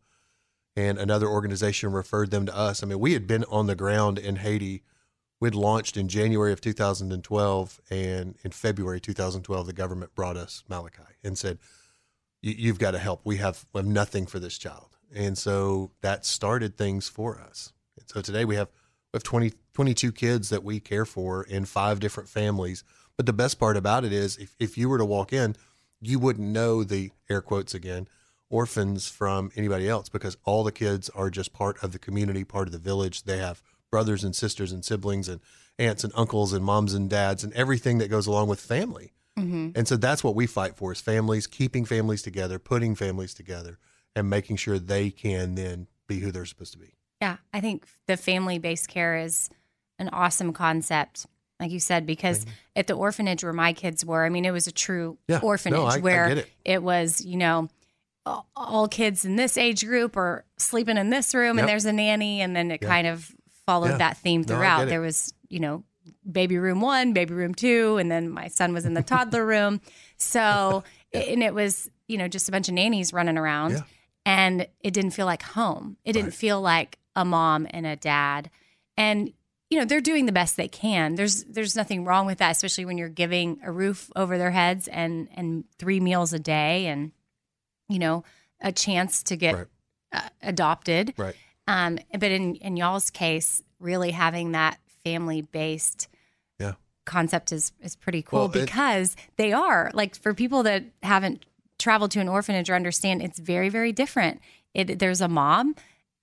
[0.74, 2.82] And another organization referred them to us.
[2.82, 4.82] I mean, we had been on the ground in Haiti.
[5.38, 11.02] We'd launched in January of 2012, and in February 2012, the government brought us Malachi
[11.22, 11.58] and said,
[12.40, 13.20] "You- "You've got to help.
[13.24, 17.72] We have, we have nothing for this child." And so that started things for us.
[17.98, 18.68] And so today we have
[19.12, 22.82] we have 20, 22 kids that we care for in five different families.
[23.16, 25.56] But the best part about it is if, if you were to walk in,
[26.00, 28.08] you wouldn't know the air quotes again
[28.52, 32.68] orphans from anybody else because all the kids are just part of the community, part
[32.68, 33.24] of the village.
[33.24, 35.40] They have brothers and sisters and siblings and
[35.78, 39.12] aunts and uncles and moms and dads and everything that goes along with family.
[39.38, 39.70] Mm-hmm.
[39.74, 43.78] And so that's what we fight for is families, keeping families together, putting families together,
[44.14, 46.94] and making sure they can then be who they're supposed to be.
[47.22, 49.48] Yeah, I think the family based care is
[49.98, 51.26] an awesome concept,
[51.60, 54.66] like you said, because at the orphanage where my kids were, I mean, it was
[54.66, 56.82] a true Yeah, orphanage I- I where get it.
[56.82, 57.68] was, you know,
[58.56, 61.62] all- kids in this age group are sleeping in this room Yep.
[61.62, 62.40] and there's a nanny.
[62.40, 62.88] And then it Yeah.
[62.88, 63.30] kind of
[63.66, 63.96] followed Yeah.
[63.98, 64.84] that theme throughout.
[64.84, 64.90] it.
[64.90, 65.84] there was, you know,
[66.30, 69.80] baby room one, baby room two, and then my son was in the toddler room.
[70.16, 73.72] So, and it was, you know, just a bunch of nannies running around.
[73.72, 73.82] Yeah.
[74.24, 75.96] And it didn't feel like home.
[76.04, 76.34] It didn't Right.
[76.34, 78.50] feel like a mom and a dad.
[78.96, 79.32] And
[79.72, 81.14] you know, they're doing the best they can.
[81.14, 84.86] There's there's nothing wrong with that, especially when you're giving a roof over their heads
[84.86, 87.12] and and three meals a day and
[87.88, 88.22] you know,
[88.60, 89.66] a chance to get Right.
[90.12, 91.14] uh, adopted.
[91.16, 91.34] Right.
[91.66, 96.08] Um, but in in y'all's case, really having that family based
[96.60, 96.74] Yeah.
[97.06, 101.46] concept is is pretty cool Well, it- because they are like for people that haven't
[101.78, 104.40] traveled to an orphanage or understand it's very very different.
[104.74, 105.74] It there's a mom,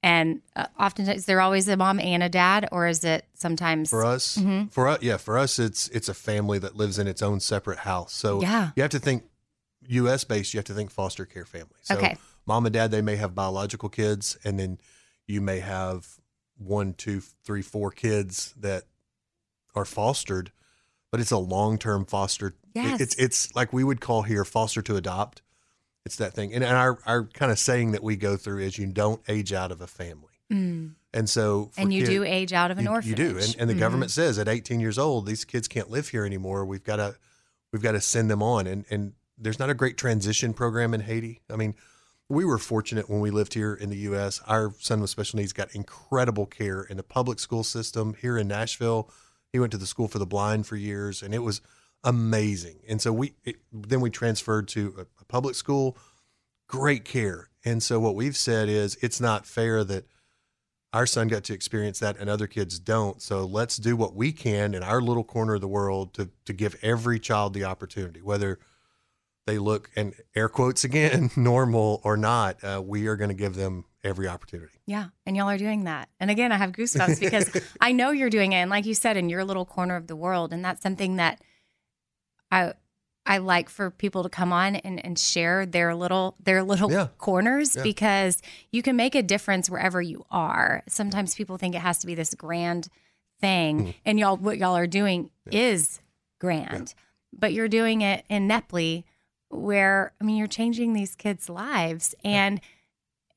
[0.02, 4.06] and uh, oftentimes they're always a mom and a dad, or is it sometimes For
[4.06, 4.68] us, Mm-hmm.
[4.68, 7.80] for us, yeah, for us, it's it's a family that lives in its own separate
[7.80, 8.14] house.
[8.14, 8.72] So Yeah.
[8.76, 9.24] you have to think
[9.88, 10.24] U.S.
[10.24, 10.54] based.
[10.54, 11.76] You have to think foster care family.
[11.82, 12.18] So Okay.
[12.46, 14.80] mom and dad, they may have biological kids, and then
[15.28, 16.08] you may have
[16.58, 18.84] one, two, three, four kids that
[19.76, 20.52] are fostered,
[21.12, 22.56] but it's a long term foster.
[22.74, 23.02] Yes.
[23.02, 25.42] It's it's like we would call here foster to adopt.
[26.10, 28.80] It's that thing, and, and our our kind of saying that we go through is
[28.80, 30.94] you don't age out of a family, Mm.
[31.14, 33.20] and so and you do age out of an you, orphanage.
[33.20, 33.80] You do, and, and the Mhm.
[33.80, 36.66] government says at 18 years old, these kids can't live here anymore.
[36.66, 37.16] We've got to,
[37.72, 38.66] we've got to send them on.
[38.66, 41.42] And and there's not a great transition program in Haiti.
[41.48, 41.76] I mean,
[42.28, 44.42] we were fortunate when we lived here in the U.S.
[44.48, 48.48] Our son with special needs got incredible care in the public school system here in
[48.48, 49.12] Nashville.
[49.54, 51.62] He went to the school for the blind for years, and it was
[52.04, 52.80] amazing.
[52.88, 55.98] And so we it, then we transferred to a, a public school,
[56.68, 57.50] great care.
[57.66, 60.06] And so what we've said is it's not fair that
[60.92, 63.22] our son got to experience that and other kids don't.
[63.22, 66.54] So let's do what we can in our little corner of the world to to
[66.54, 68.60] give every child the opportunity, whether
[69.46, 72.64] they look and air quotes again normal or not.
[72.64, 74.80] Uh, we are going to give them every opportunity.
[74.86, 76.10] Yeah, and y'all are doing that.
[76.20, 77.50] And again, I have goosebumps because
[77.82, 80.16] I know you're doing it, and like you said, in your little corner of the
[80.16, 81.42] world, and that's something that
[82.52, 82.74] I
[83.26, 87.08] I like for people to come on and, and share their little their little Yeah.
[87.18, 87.84] corners Yeah.
[87.84, 90.84] because you can make a difference wherever you are.
[90.88, 92.88] Sometimes people think it has to be this grand
[93.40, 93.90] thing, Hmm.
[94.06, 96.02] and y'all what y'all are doing is
[96.40, 96.94] grand,
[97.32, 99.04] but you're doing it in Nepley,
[99.50, 102.62] where I mean you're changing these kids' lives and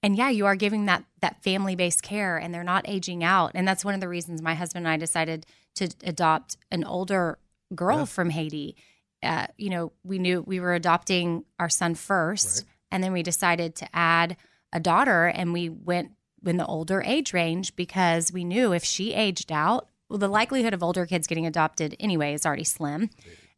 [0.03, 3.53] and yeah you are giving that that family based care and they're not aging out
[3.55, 5.47] and that's one of the reasons my husband and i decided
[5.77, 7.39] to adopt an older
[7.75, 8.05] girl Yeah.
[8.07, 8.75] from haiti
[9.23, 12.73] uh, you know we knew we were adopting our son first Right.
[12.91, 14.37] and then we decided to add
[14.73, 16.13] a daughter and we went
[16.45, 20.75] in the older age range because we knew if she aged out well the likelihood
[20.75, 23.11] of older kids getting adopted anyway is already slim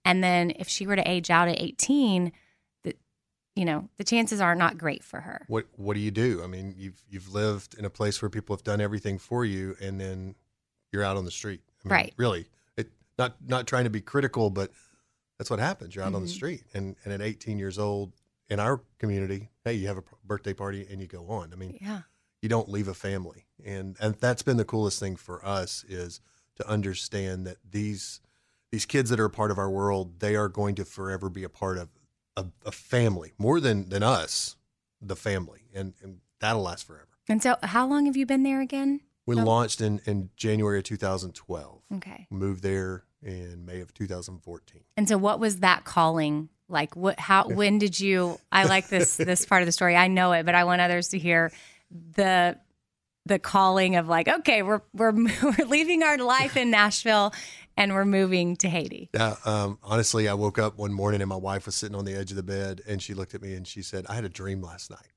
[0.05, 2.31] and then if she were to age out at 18
[2.83, 2.95] the,
[3.57, 6.43] you know the chances are not great for her What what do you do?
[6.45, 9.77] I mean, you've you've lived in a place where people have done everything for you,
[9.81, 10.35] and then
[10.93, 11.61] you're out on the street.
[11.85, 12.15] I mean, Right.
[12.19, 12.47] Really,
[12.77, 14.71] it not not trying to be critical, but
[15.39, 15.95] that's what happens.
[15.95, 16.35] You're out on the Mhm.
[16.35, 18.15] street, and and at 18 years old
[18.49, 21.53] in our community, hey, you have a birthday party and you go on.
[21.53, 22.03] I mean, yeah
[22.43, 26.21] you don't leave a family and and that's been the coolest thing for us is
[26.57, 28.21] to understand that these
[28.71, 31.43] these kids that are a part of our world they are going to forever be
[31.43, 31.89] a part of
[32.37, 34.57] a, a family more than than us
[35.01, 38.61] the family and and that'll last forever And so, how long have you been there
[38.61, 39.01] again?
[39.25, 39.43] we Oh.
[39.43, 42.27] launched in in january of 2012 Okay.
[42.29, 46.95] moved there in may of 2014 And so, what was that calling like?
[46.95, 47.19] What?
[47.19, 47.49] How?
[47.49, 48.39] When did you?
[48.53, 49.97] I like this this part of the story.
[49.97, 51.53] I know it, but I want others to hear
[51.91, 52.59] the
[53.27, 57.33] the calling of like, okay, we're we're we're leaving our life in Nashville
[57.77, 59.11] and we're moving to Haiti.
[59.13, 62.15] Yeah, um, honestly, I woke up one morning and my wife was sitting on the
[62.15, 64.29] edge of the bed and she looked at me and she said, I had a
[64.29, 65.13] dream last night.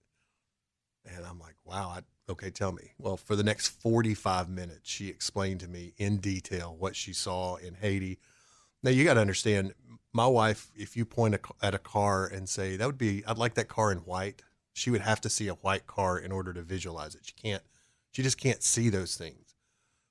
[1.06, 2.92] And I'm like, wow, I, okay, tell me.
[2.98, 7.56] Well, for the next 45 minutes, she explained to me in detail what she saw
[7.56, 8.20] in Haiti.
[8.84, 9.74] Now, you got to understand,
[10.14, 13.38] my wife, if you point a, at a car and say, that would be, I'd
[13.38, 14.42] like that car in white,
[14.74, 17.22] she would have to see a white car in order to visualize it.
[17.26, 17.64] She can't,
[18.12, 19.56] she just can't see those things.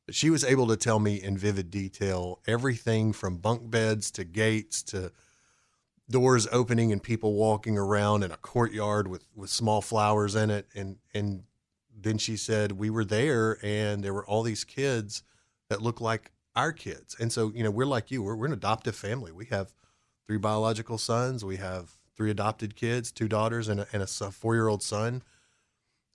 [0.06, 4.24] But she was able to tell me in vivid detail everything from bunk beds to
[4.24, 5.12] gates to
[6.08, 10.66] doors opening and people walking around in a courtyard with, with small flowers in it.
[10.74, 11.42] And, and
[11.98, 15.22] then she said, we were there and there were all these kids
[15.68, 17.16] that look like our kids.
[17.18, 19.32] And so, you know, we're like you, we're, we're an adoptive family.
[19.32, 19.72] We have
[20.26, 21.44] three biological sons.
[21.44, 25.22] We have three adopted kids, two daughters and a, and a four year old son.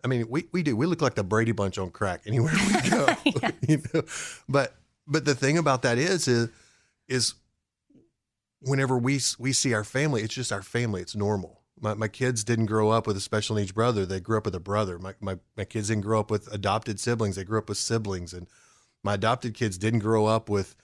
[0.04, 0.76] I mean, we, we do.
[0.76, 3.08] We look like the Brady Bunch on crack anywhere we go.
[3.68, 4.02] you know?
[4.50, 4.76] But
[5.08, 6.50] but the thing about that is is
[7.08, 7.36] is
[8.62, 11.02] whenever we we see our family, it's just our family.
[11.02, 11.61] It's normal.
[11.82, 14.06] My, my kids didn't grow up with a special needs brother.
[14.06, 15.00] They grew up with a brother.
[15.00, 17.36] My, my my kids didn't grow up with adopted siblings.
[17.36, 18.34] They grew up with siblings.
[18.34, 18.48] And
[19.04, 20.76] my adopted kids didn't grow up with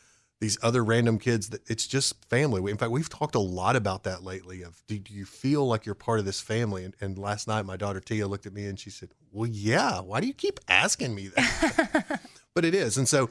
[0.42, 1.50] these other random kids.
[1.50, 2.70] That it's just family.
[2.72, 4.64] In fact, we've talked a lot about that lately.
[4.64, 6.84] Of do, do you feel like you're part of this family?
[6.84, 10.00] And, and last night, my daughter Tia looked at me and she said, "Well, yeah.
[10.00, 12.22] Why do you keep asking me that?"
[12.56, 12.98] but it is.
[12.98, 13.30] And so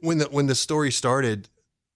[0.00, 1.48] when the when the story started,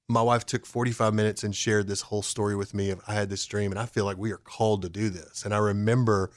[0.09, 3.29] my wife took 45 minutes and shared this whole story with me of I had
[3.29, 5.45] this dream and I feel like we are called to do this.
[5.45, 6.31] And I remember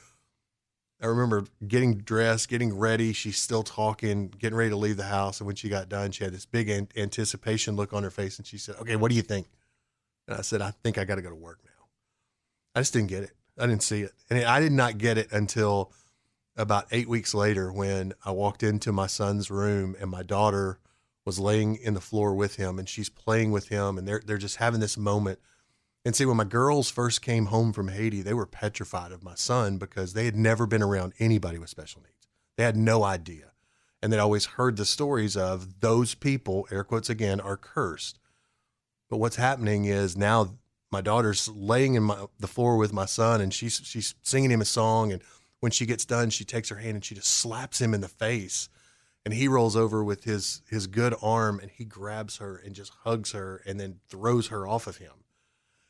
[1.01, 3.13] I remember getting dressed, getting ready.
[3.13, 5.39] She's still talking, getting ready to leave the house.
[5.39, 8.37] And when she got done, she had this big an- anticipation look on her face.
[8.37, 9.47] And she said, Okay, what do you think?
[10.27, 11.87] And I said, I think I got to go to work now.
[12.75, 13.31] I just didn't get it.
[13.57, 14.11] I didn't see it.
[14.29, 15.93] And I did not get it until
[16.57, 20.79] about eight weeks later when I walked into my son's room and my daughter
[21.29, 24.39] was laying in the floor with him and she's playing with him and they're they're
[24.39, 25.37] just having this moment.
[26.03, 29.35] And see, when my girls first came home from Haiti, they were petrified of my
[29.35, 32.27] son because they had never been around anybody with special needs.
[32.57, 33.51] They had no idea.
[34.01, 38.17] And they'd always heard the stories of those people, air quotes again, are cursed.
[39.07, 40.57] But what's happening is now
[40.89, 44.61] my daughter's laying in my, the floor with my son and she's she's singing him
[44.61, 45.21] a song and
[45.59, 48.07] when she gets done she takes her hand and she just slaps him in the
[48.07, 48.67] face
[49.29, 52.91] and he rolls over with his his good arm and he grabs her and just
[53.03, 55.11] hugs her and then throws her off of him.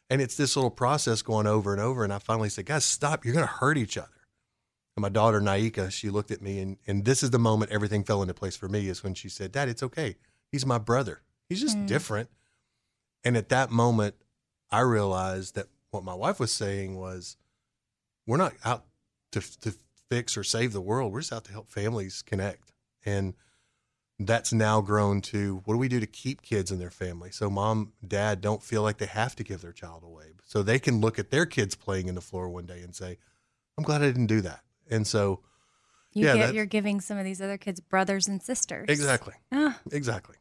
[0.10, 3.24] And it's this little process going over and over and i finally said guys stop.
[3.24, 4.10] You're going to hurt each other.
[4.98, 8.04] And my daughter naika she looked at me and and this is the moment everything
[8.04, 10.18] fell into place for me is when she said dad it's okay.
[10.52, 11.22] He's my brother.
[11.48, 11.86] He's just hmm.
[11.86, 12.30] different.
[13.24, 14.16] And at that moment
[14.70, 17.38] i realized that what my wife was saying was
[18.28, 18.84] we're not out
[19.32, 19.76] to, to
[20.10, 21.14] fix or save the world.
[21.14, 22.69] We're just out to help families connect
[23.10, 23.34] and
[24.22, 27.50] that's now grown to what do we do to keep kids in their family so
[27.50, 31.00] mom dad don't feel like they have to give their child away so they can
[31.00, 33.18] look at their kids playing in the floor one day and say
[33.78, 35.40] i'm glad i didn't do that and so
[36.14, 38.86] You Yeah, get, you're giving some of these other kids brothers and sisters.
[38.90, 40.36] exactly Ah, exactly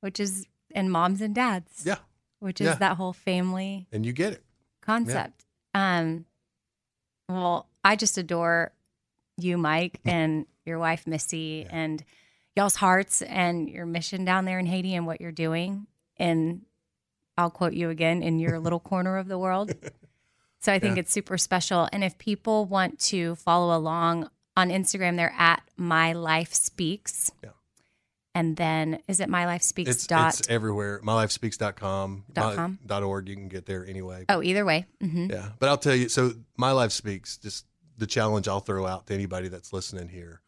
[0.00, 1.82] which is, and moms and dads.
[1.84, 1.98] yeah
[2.38, 2.74] Which is yeah.
[2.76, 4.44] that whole family and you get it
[4.80, 5.44] concept.
[5.74, 6.24] Um,
[7.28, 8.72] well, I just adore
[9.36, 11.76] you, Mike, and your wife, Missy, Yeah.
[11.76, 12.04] and
[12.54, 15.86] y'all's hearts and your mission down there in Haiti and what you're doing.
[16.16, 16.62] And
[17.36, 19.72] I'll quote you again in your little corner of the world.
[20.60, 21.02] So I think Yeah.
[21.02, 21.88] it's super special.
[21.92, 27.30] And if people want to follow along on Instagram, they're at My Life Speaks.
[27.44, 27.50] Yeah.
[28.34, 30.36] And then is it My Life Speaks it's, dot?
[30.40, 32.78] it's everywhere mylifespeaks.com Dot com?
[32.84, 34.86] dot org you can get there anyway oh, either way.
[35.00, 36.08] hmm Yeah, but I'll tell you.
[36.08, 37.36] So my life speaks.
[37.36, 37.64] Just
[37.96, 40.40] the challenge I'll throw out to anybody that's listening here.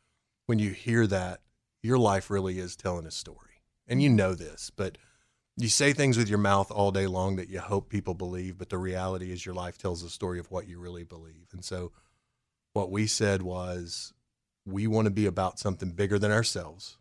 [0.50, 1.42] When you hear that,
[1.80, 4.72] your life really is telling a story, and you know this.
[4.74, 4.98] But
[5.56, 8.68] you say things with your mouth all day long that you hope people believe, but
[8.68, 11.46] the reality is your life tells a story of what you really believe.
[11.52, 11.92] And so,
[12.72, 14.12] what we said was,
[14.66, 16.98] we want to be about something bigger than ourselves,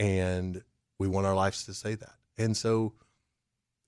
[0.00, 0.62] and
[0.98, 2.14] we want our lives to say that.
[2.38, 2.94] And so,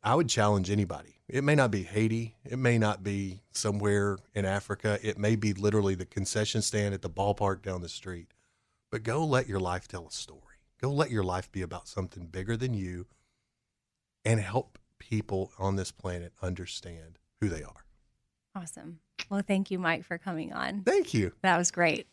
[0.03, 1.23] I would challenge anybody.
[1.31, 2.37] It may not be Haiti.
[2.45, 4.99] It may not be somewhere in Africa.
[5.03, 8.35] It may be literally the concession stand at the ballpark down the street.
[8.91, 10.41] But go let your life tell a story.
[10.81, 13.07] Go let your life be about something bigger than you
[14.25, 17.85] and help people on this planet understand who they are.
[18.55, 19.01] Awesome.
[19.31, 20.83] Well, thank you, Mike, for coming on.
[20.83, 21.33] Thank you.
[21.43, 22.07] That was great.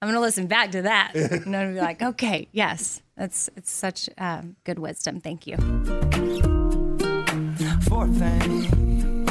[0.00, 3.02] I'm going to listen back to that and I'm going to be like, okay, yes,
[3.16, 5.20] that's it's such um, good wisdom.
[5.20, 5.56] Thank you.
[7.82, 9.26] Fourth thing.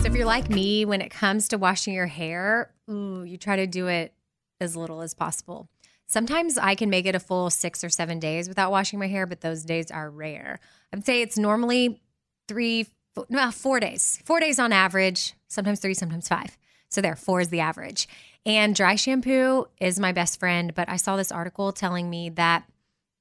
[0.00, 3.56] So if you're like me, when it comes to washing your hair, ooh, you try
[3.56, 4.12] to do it
[4.60, 5.68] as little as possible.
[6.12, 9.26] Sometimes I can make it a full six or seven days without washing my hair,
[9.26, 10.60] but those days are rare.
[10.92, 12.02] I'd say it's normally
[12.48, 16.58] three, four, no, four days, four days on average, sometimes three, sometimes five.
[16.90, 18.08] So there, four is the average.
[18.44, 22.64] And dry shampoo is my best friend, but I saw this article telling me that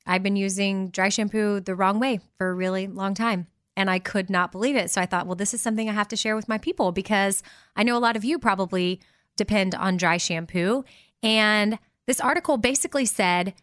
[0.06, 3.48] I've been using dry shampoo the wrong way for a really long time.
[3.78, 4.92] And I could not believe it.
[4.92, 7.42] So I thought, well, this is something I have to share with my people because
[7.74, 9.00] I know a lot of you probably
[9.38, 10.84] depend on dry shampoo.
[11.24, 13.54] And this article basically said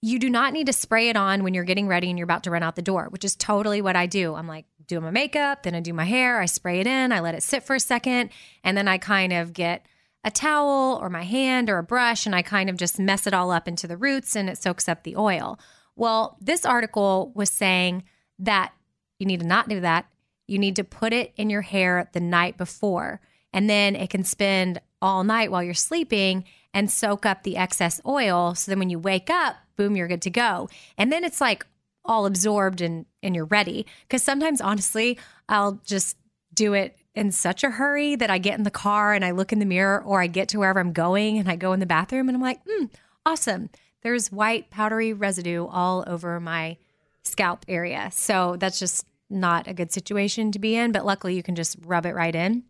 [0.00, 2.44] you do not need to spray it on when you're getting ready and you're about
[2.44, 4.34] to run out the door, which is totally what I do.
[4.34, 7.20] I'm like, do my makeup, then I do my hair, I spray it in, I
[7.20, 8.30] let it sit for a second,
[8.62, 9.84] and then I kind of get
[10.24, 13.34] a towel or my hand or a brush and I kind of just mess it
[13.34, 15.58] all up into the roots and it soaks up the oil.
[15.96, 18.04] Well, this article was saying
[18.38, 18.72] that
[19.18, 20.06] you need to not do that.
[20.46, 23.20] You need to put it in your hair the night before,
[23.52, 26.44] and then it can spend all night while you're sleeping
[26.78, 28.54] and soak up the excess oil.
[28.54, 30.68] So then when you wake up, boom, you're good to go.
[30.96, 31.66] And then it's like
[32.04, 33.84] all absorbed and, and you're ready.
[34.02, 35.18] Because sometimes, honestly,
[35.48, 36.16] I'll just
[36.54, 39.52] do it in such a hurry that I get in the car and I look
[39.52, 41.84] in the mirror or I get to wherever I'm going and I go in the
[41.84, 42.84] bathroom and I'm like, hmm,
[43.26, 43.70] awesome.
[44.02, 46.76] There's white powdery residue all over my
[47.24, 48.10] scalp area.
[48.12, 50.92] So that's just not a good situation to be in.
[50.92, 52.62] But luckily, you can just rub it right in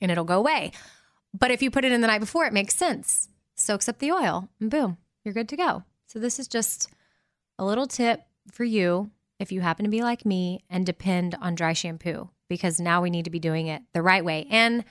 [0.00, 0.70] and it'll go away.
[1.36, 3.28] But if you put it in the night before, it makes sense.
[3.60, 5.84] Soaks up the oil and boom, you're good to go.
[6.06, 6.88] So this is just
[7.58, 11.54] a little tip for you if you happen to be like me and depend on
[11.54, 14.46] dry shampoo because now we need to be doing it the right way.
[14.50, 14.82] And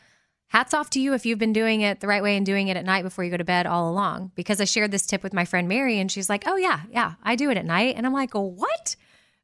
[0.50, 2.78] hats off to you if you've been doing it the right way and doing it
[2.78, 4.32] at night before you go to bed all along.
[4.36, 7.14] Because I shared this tip with my friend Mary and she's like, oh, yeah, yeah,
[7.24, 7.96] I do it at night.
[7.98, 8.96] And I'm like, what?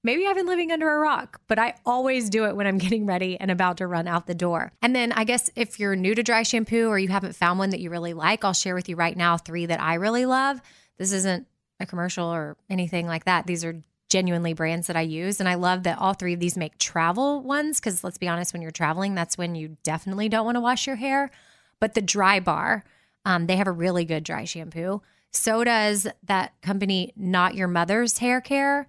[0.06, 3.08] Maybe I've been living under a rock, but I always do it when I'm getting
[3.08, 4.72] ready and about to run out the door.
[4.80, 7.72] And then I guess if you're new to dry shampoo or you haven't found one
[7.72, 10.62] that you really like, I'll share with you right now three that I really love.
[11.00, 11.48] This isn't
[11.80, 13.48] a commercial or anything like that.
[13.48, 15.40] These are genuinely brands that I use.
[15.40, 18.54] And I love that all three of these make travel ones because let's be honest,
[18.54, 21.32] when you're traveling, that's when you definitely don't want to wash your hair.
[21.80, 22.84] But the Drybar,
[23.26, 25.02] um, they have a really good dry shampoo.
[25.32, 28.88] So does that company, Not Your Mother's Hair Care.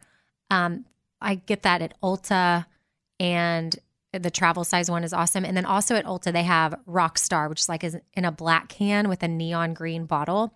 [0.50, 0.84] Um,
[1.20, 2.66] I get that at Ulta
[3.18, 3.76] and
[4.12, 5.44] the travel size one is awesome.
[5.44, 9.08] And then also at Ulta, they have Rockstar, which is like in a black can
[9.08, 10.52] with a neon green bottle.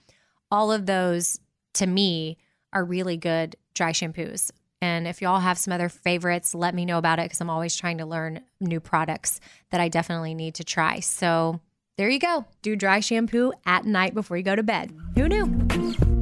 [0.50, 1.40] All of those
[1.74, 2.38] to me
[2.72, 4.50] are really good dry shampoos.
[4.82, 7.76] And if y'all have some other favorites, let me know about it because I'm always
[7.76, 9.40] trying to learn new products
[9.70, 11.00] that I definitely need to try.
[11.00, 11.60] So
[11.98, 12.46] there you go.
[12.62, 14.92] Do dry shampoo at night before you go to bed.
[15.16, 16.19] Who knew?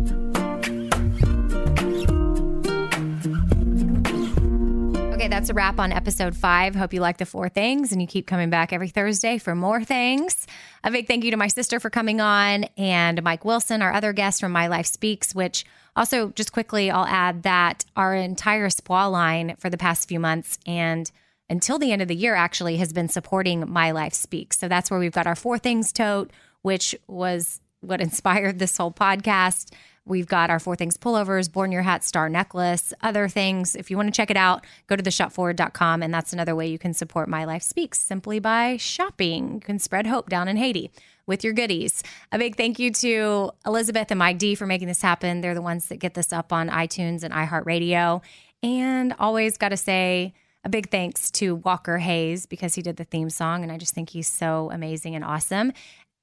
[5.31, 6.75] That's a wrap on episode five.
[6.75, 9.85] Hope you like the four things and you keep coming back every Thursday for more
[9.85, 10.47] things.
[10.83, 14.13] A big thank you to my sister for coming on and Mike Wilson, our other
[14.13, 15.65] guest from My Life Speaks, which
[15.95, 20.59] also, just quickly, I'll add that our entire spa line for the past few months
[20.67, 21.11] and
[21.51, 24.59] until the end of the year actually has been supporting My Life Speaks.
[24.59, 26.31] So that's where we've got our four things tote,
[26.63, 29.73] which was what inspired this whole podcast.
[30.09, 33.77] We've got our Four Things pullovers, Born Your Hat Star necklace, other things.
[33.77, 36.03] If you want to check it out, go to theshopforward.com.
[36.03, 39.55] And that's another way you can support My Life Speaks simply by shopping.
[39.55, 40.91] You can spread hope down in Haiti
[41.27, 42.03] with your goodies.
[42.33, 45.43] A big thank you to Elizabeth and Mike D for making this happen.
[45.43, 48.23] They're the ones that get this up on iTunes and iHeartRadio.
[48.63, 50.33] And always got to say,
[50.65, 53.63] a big thanks to Walker Hayes because he did the theme song.
[53.63, 55.73] And I just think he's so amazing and awesome.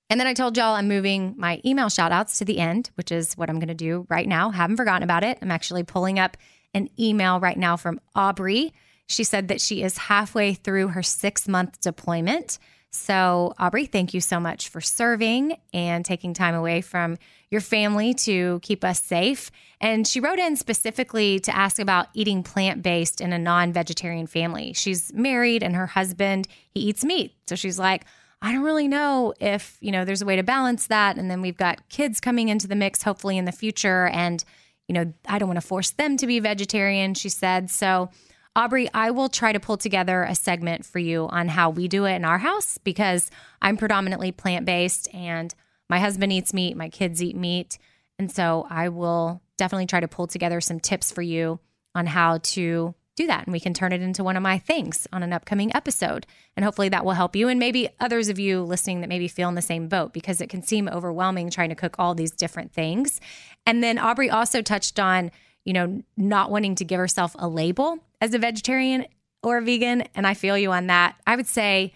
[0.10, 3.12] And then I told y'all I'm moving my email shout outs to the end, which
[3.12, 4.52] is what I'm going to do right now.
[4.52, 5.40] Haven't forgotten about it.
[5.42, 6.38] I'm actually pulling up
[6.74, 8.74] an email right now from Aubrey.
[9.08, 12.60] She said that she is halfway through her six month deployment.
[12.92, 17.18] So, Aubrey, thank you so much for serving and taking time away from
[17.52, 19.52] your family to keep us safe.
[19.82, 24.28] And she wrote in specifically to ask about eating plant based in a non vegetarian
[24.28, 24.72] family.
[24.74, 27.34] She's married and her husband, he eats meat.
[27.48, 28.06] So she's like,
[28.42, 31.18] I don't really know if, you know, there's a way to balance that.
[31.18, 34.08] And then we've got kids coming into the mix, hopefully in the future.
[34.08, 34.44] And,
[34.88, 37.72] you know, I don't want to force them to be vegetarian, she said.
[37.72, 38.10] So,
[38.56, 42.06] Aubrey, I will try to pull together a segment for you on how we do
[42.06, 43.30] it in our house because
[43.62, 45.54] I'm predominantly plant based and
[45.90, 47.78] my husband eats meat, my kids eat meat.
[48.18, 51.60] And so I will definitely try to pull together some tips for you
[51.94, 53.46] on how to do that.
[53.46, 56.26] And we can turn it into one of my things on an upcoming episode.
[56.56, 59.50] And hopefully that will help you and maybe others of you listening that maybe feel
[59.50, 62.72] in the same boat because it can seem overwhelming trying to cook all these different
[62.74, 63.22] things.
[63.66, 65.32] And then Aubrey also touched on,
[65.64, 69.06] you know, not wanting to give herself a label as a vegetarian
[69.42, 70.04] or a vegan.
[70.14, 71.16] And I feel you on that.
[71.26, 71.94] I would say,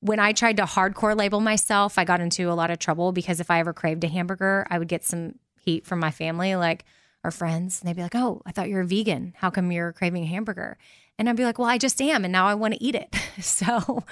[0.00, 3.40] when I tried to hardcore label myself, I got into a lot of trouble because
[3.40, 6.54] if I ever craved a hamburger, I would get some heat from my family.
[6.54, 6.84] Like,
[7.30, 9.34] friends, and they'd be like, "Oh, I thought you were a vegan.
[9.36, 10.78] How come you're craving a hamburger?"
[11.18, 13.14] And I'd be like, "Well, I just am, and now I want to eat it."
[13.40, 14.04] so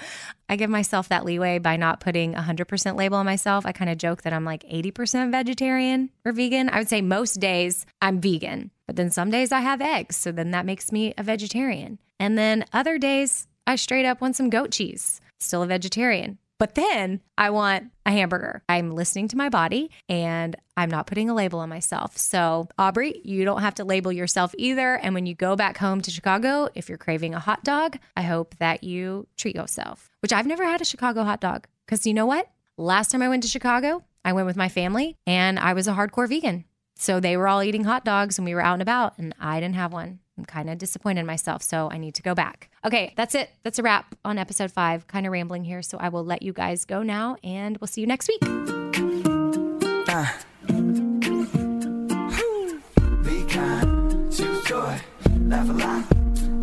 [0.49, 3.65] I give myself that leeway by not putting a hundred percent label on myself.
[3.65, 6.69] I kind of joke that I'm like eighty percent vegetarian or vegan.
[6.69, 10.31] I would say most days I'm vegan, but then some days I have eggs, so
[10.31, 11.99] then that makes me a vegetarian.
[12.19, 15.21] And then other days I straight up want some goat cheese.
[15.39, 16.37] Still a vegetarian.
[16.57, 18.63] But then I want a hamburger.
[18.69, 22.17] I'm listening to my body and I'm not putting a label on myself.
[22.17, 24.95] So, Aubrey, you don't have to label yourself either.
[24.95, 28.21] And when you go back home to Chicago, if you're craving a hot dog, I
[28.21, 31.67] hope that you treat yourself, which I've never had a Chicago hot dog.
[31.85, 32.49] Because you know what?
[32.77, 35.93] Last time I went to Chicago, I went with my family and I was a
[35.93, 36.65] hardcore vegan.
[36.97, 39.59] So they were all eating hot dogs and we were out and about, and I
[39.59, 40.19] didn't have one.
[40.37, 42.69] I'm kind of disappointed in myself, so I need to go back.
[42.85, 43.49] Okay, that's it.
[43.63, 45.07] That's a wrap on episode five.
[45.07, 48.01] Kind of rambling here, so I will let you guys go now, and we'll see
[48.01, 48.41] you next week.
[50.07, 50.27] Uh.
[53.23, 54.99] Be kind, choose joy,
[55.41, 56.03] laugh a lot.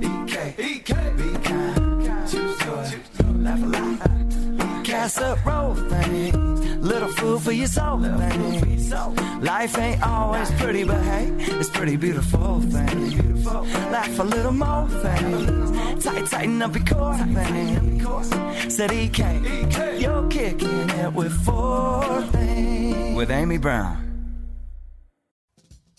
[0.02, 0.94] EK, EK.
[1.16, 2.90] Be kind, choose joy,
[3.38, 4.84] laugh a lot.
[4.84, 6.51] Cast up, roll things.
[6.92, 9.40] Little food for your soul, thing.
[9.40, 13.44] Life ain't always pretty, but hey, it's pretty beautiful thing.
[13.90, 16.00] Laugh a little more thing.
[16.00, 18.70] Tight, tighten up your core thing.
[18.70, 23.16] Said EK, you're kicking it with four things.
[23.16, 23.96] With Amy Brown.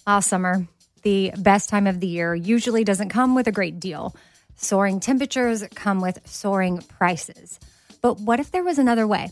[0.05, 0.67] All summer,
[1.01, 4.15] the best time of the year usually doesn't come with a great deal.
[4.57, 7.59] Soaring temperatures come with soaring prices.
[8.03, 9.31] But what if there was another way?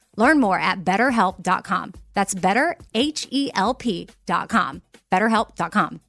[0.17, 1.93] Learn more at betterhelp.com.
[2.13, 4.81] That's better, H E L P.com.
[5.11, 6.01] BetterHelp.com.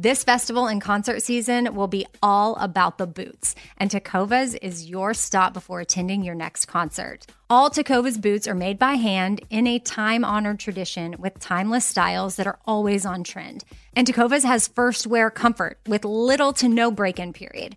[0.00, 5.12] This festival and concert season will be all about the boots, and Tecovas is your
[5.12, 7.26] stop before attending your next concert.
[7.50, 12.36] All Tecovas boots are made by hand in a time honored tradition with timeless styles
[12.36, 13.64] that are always on trend.
[13.96, 17.76] And Tecovas has first wear comfort with little to no break in period.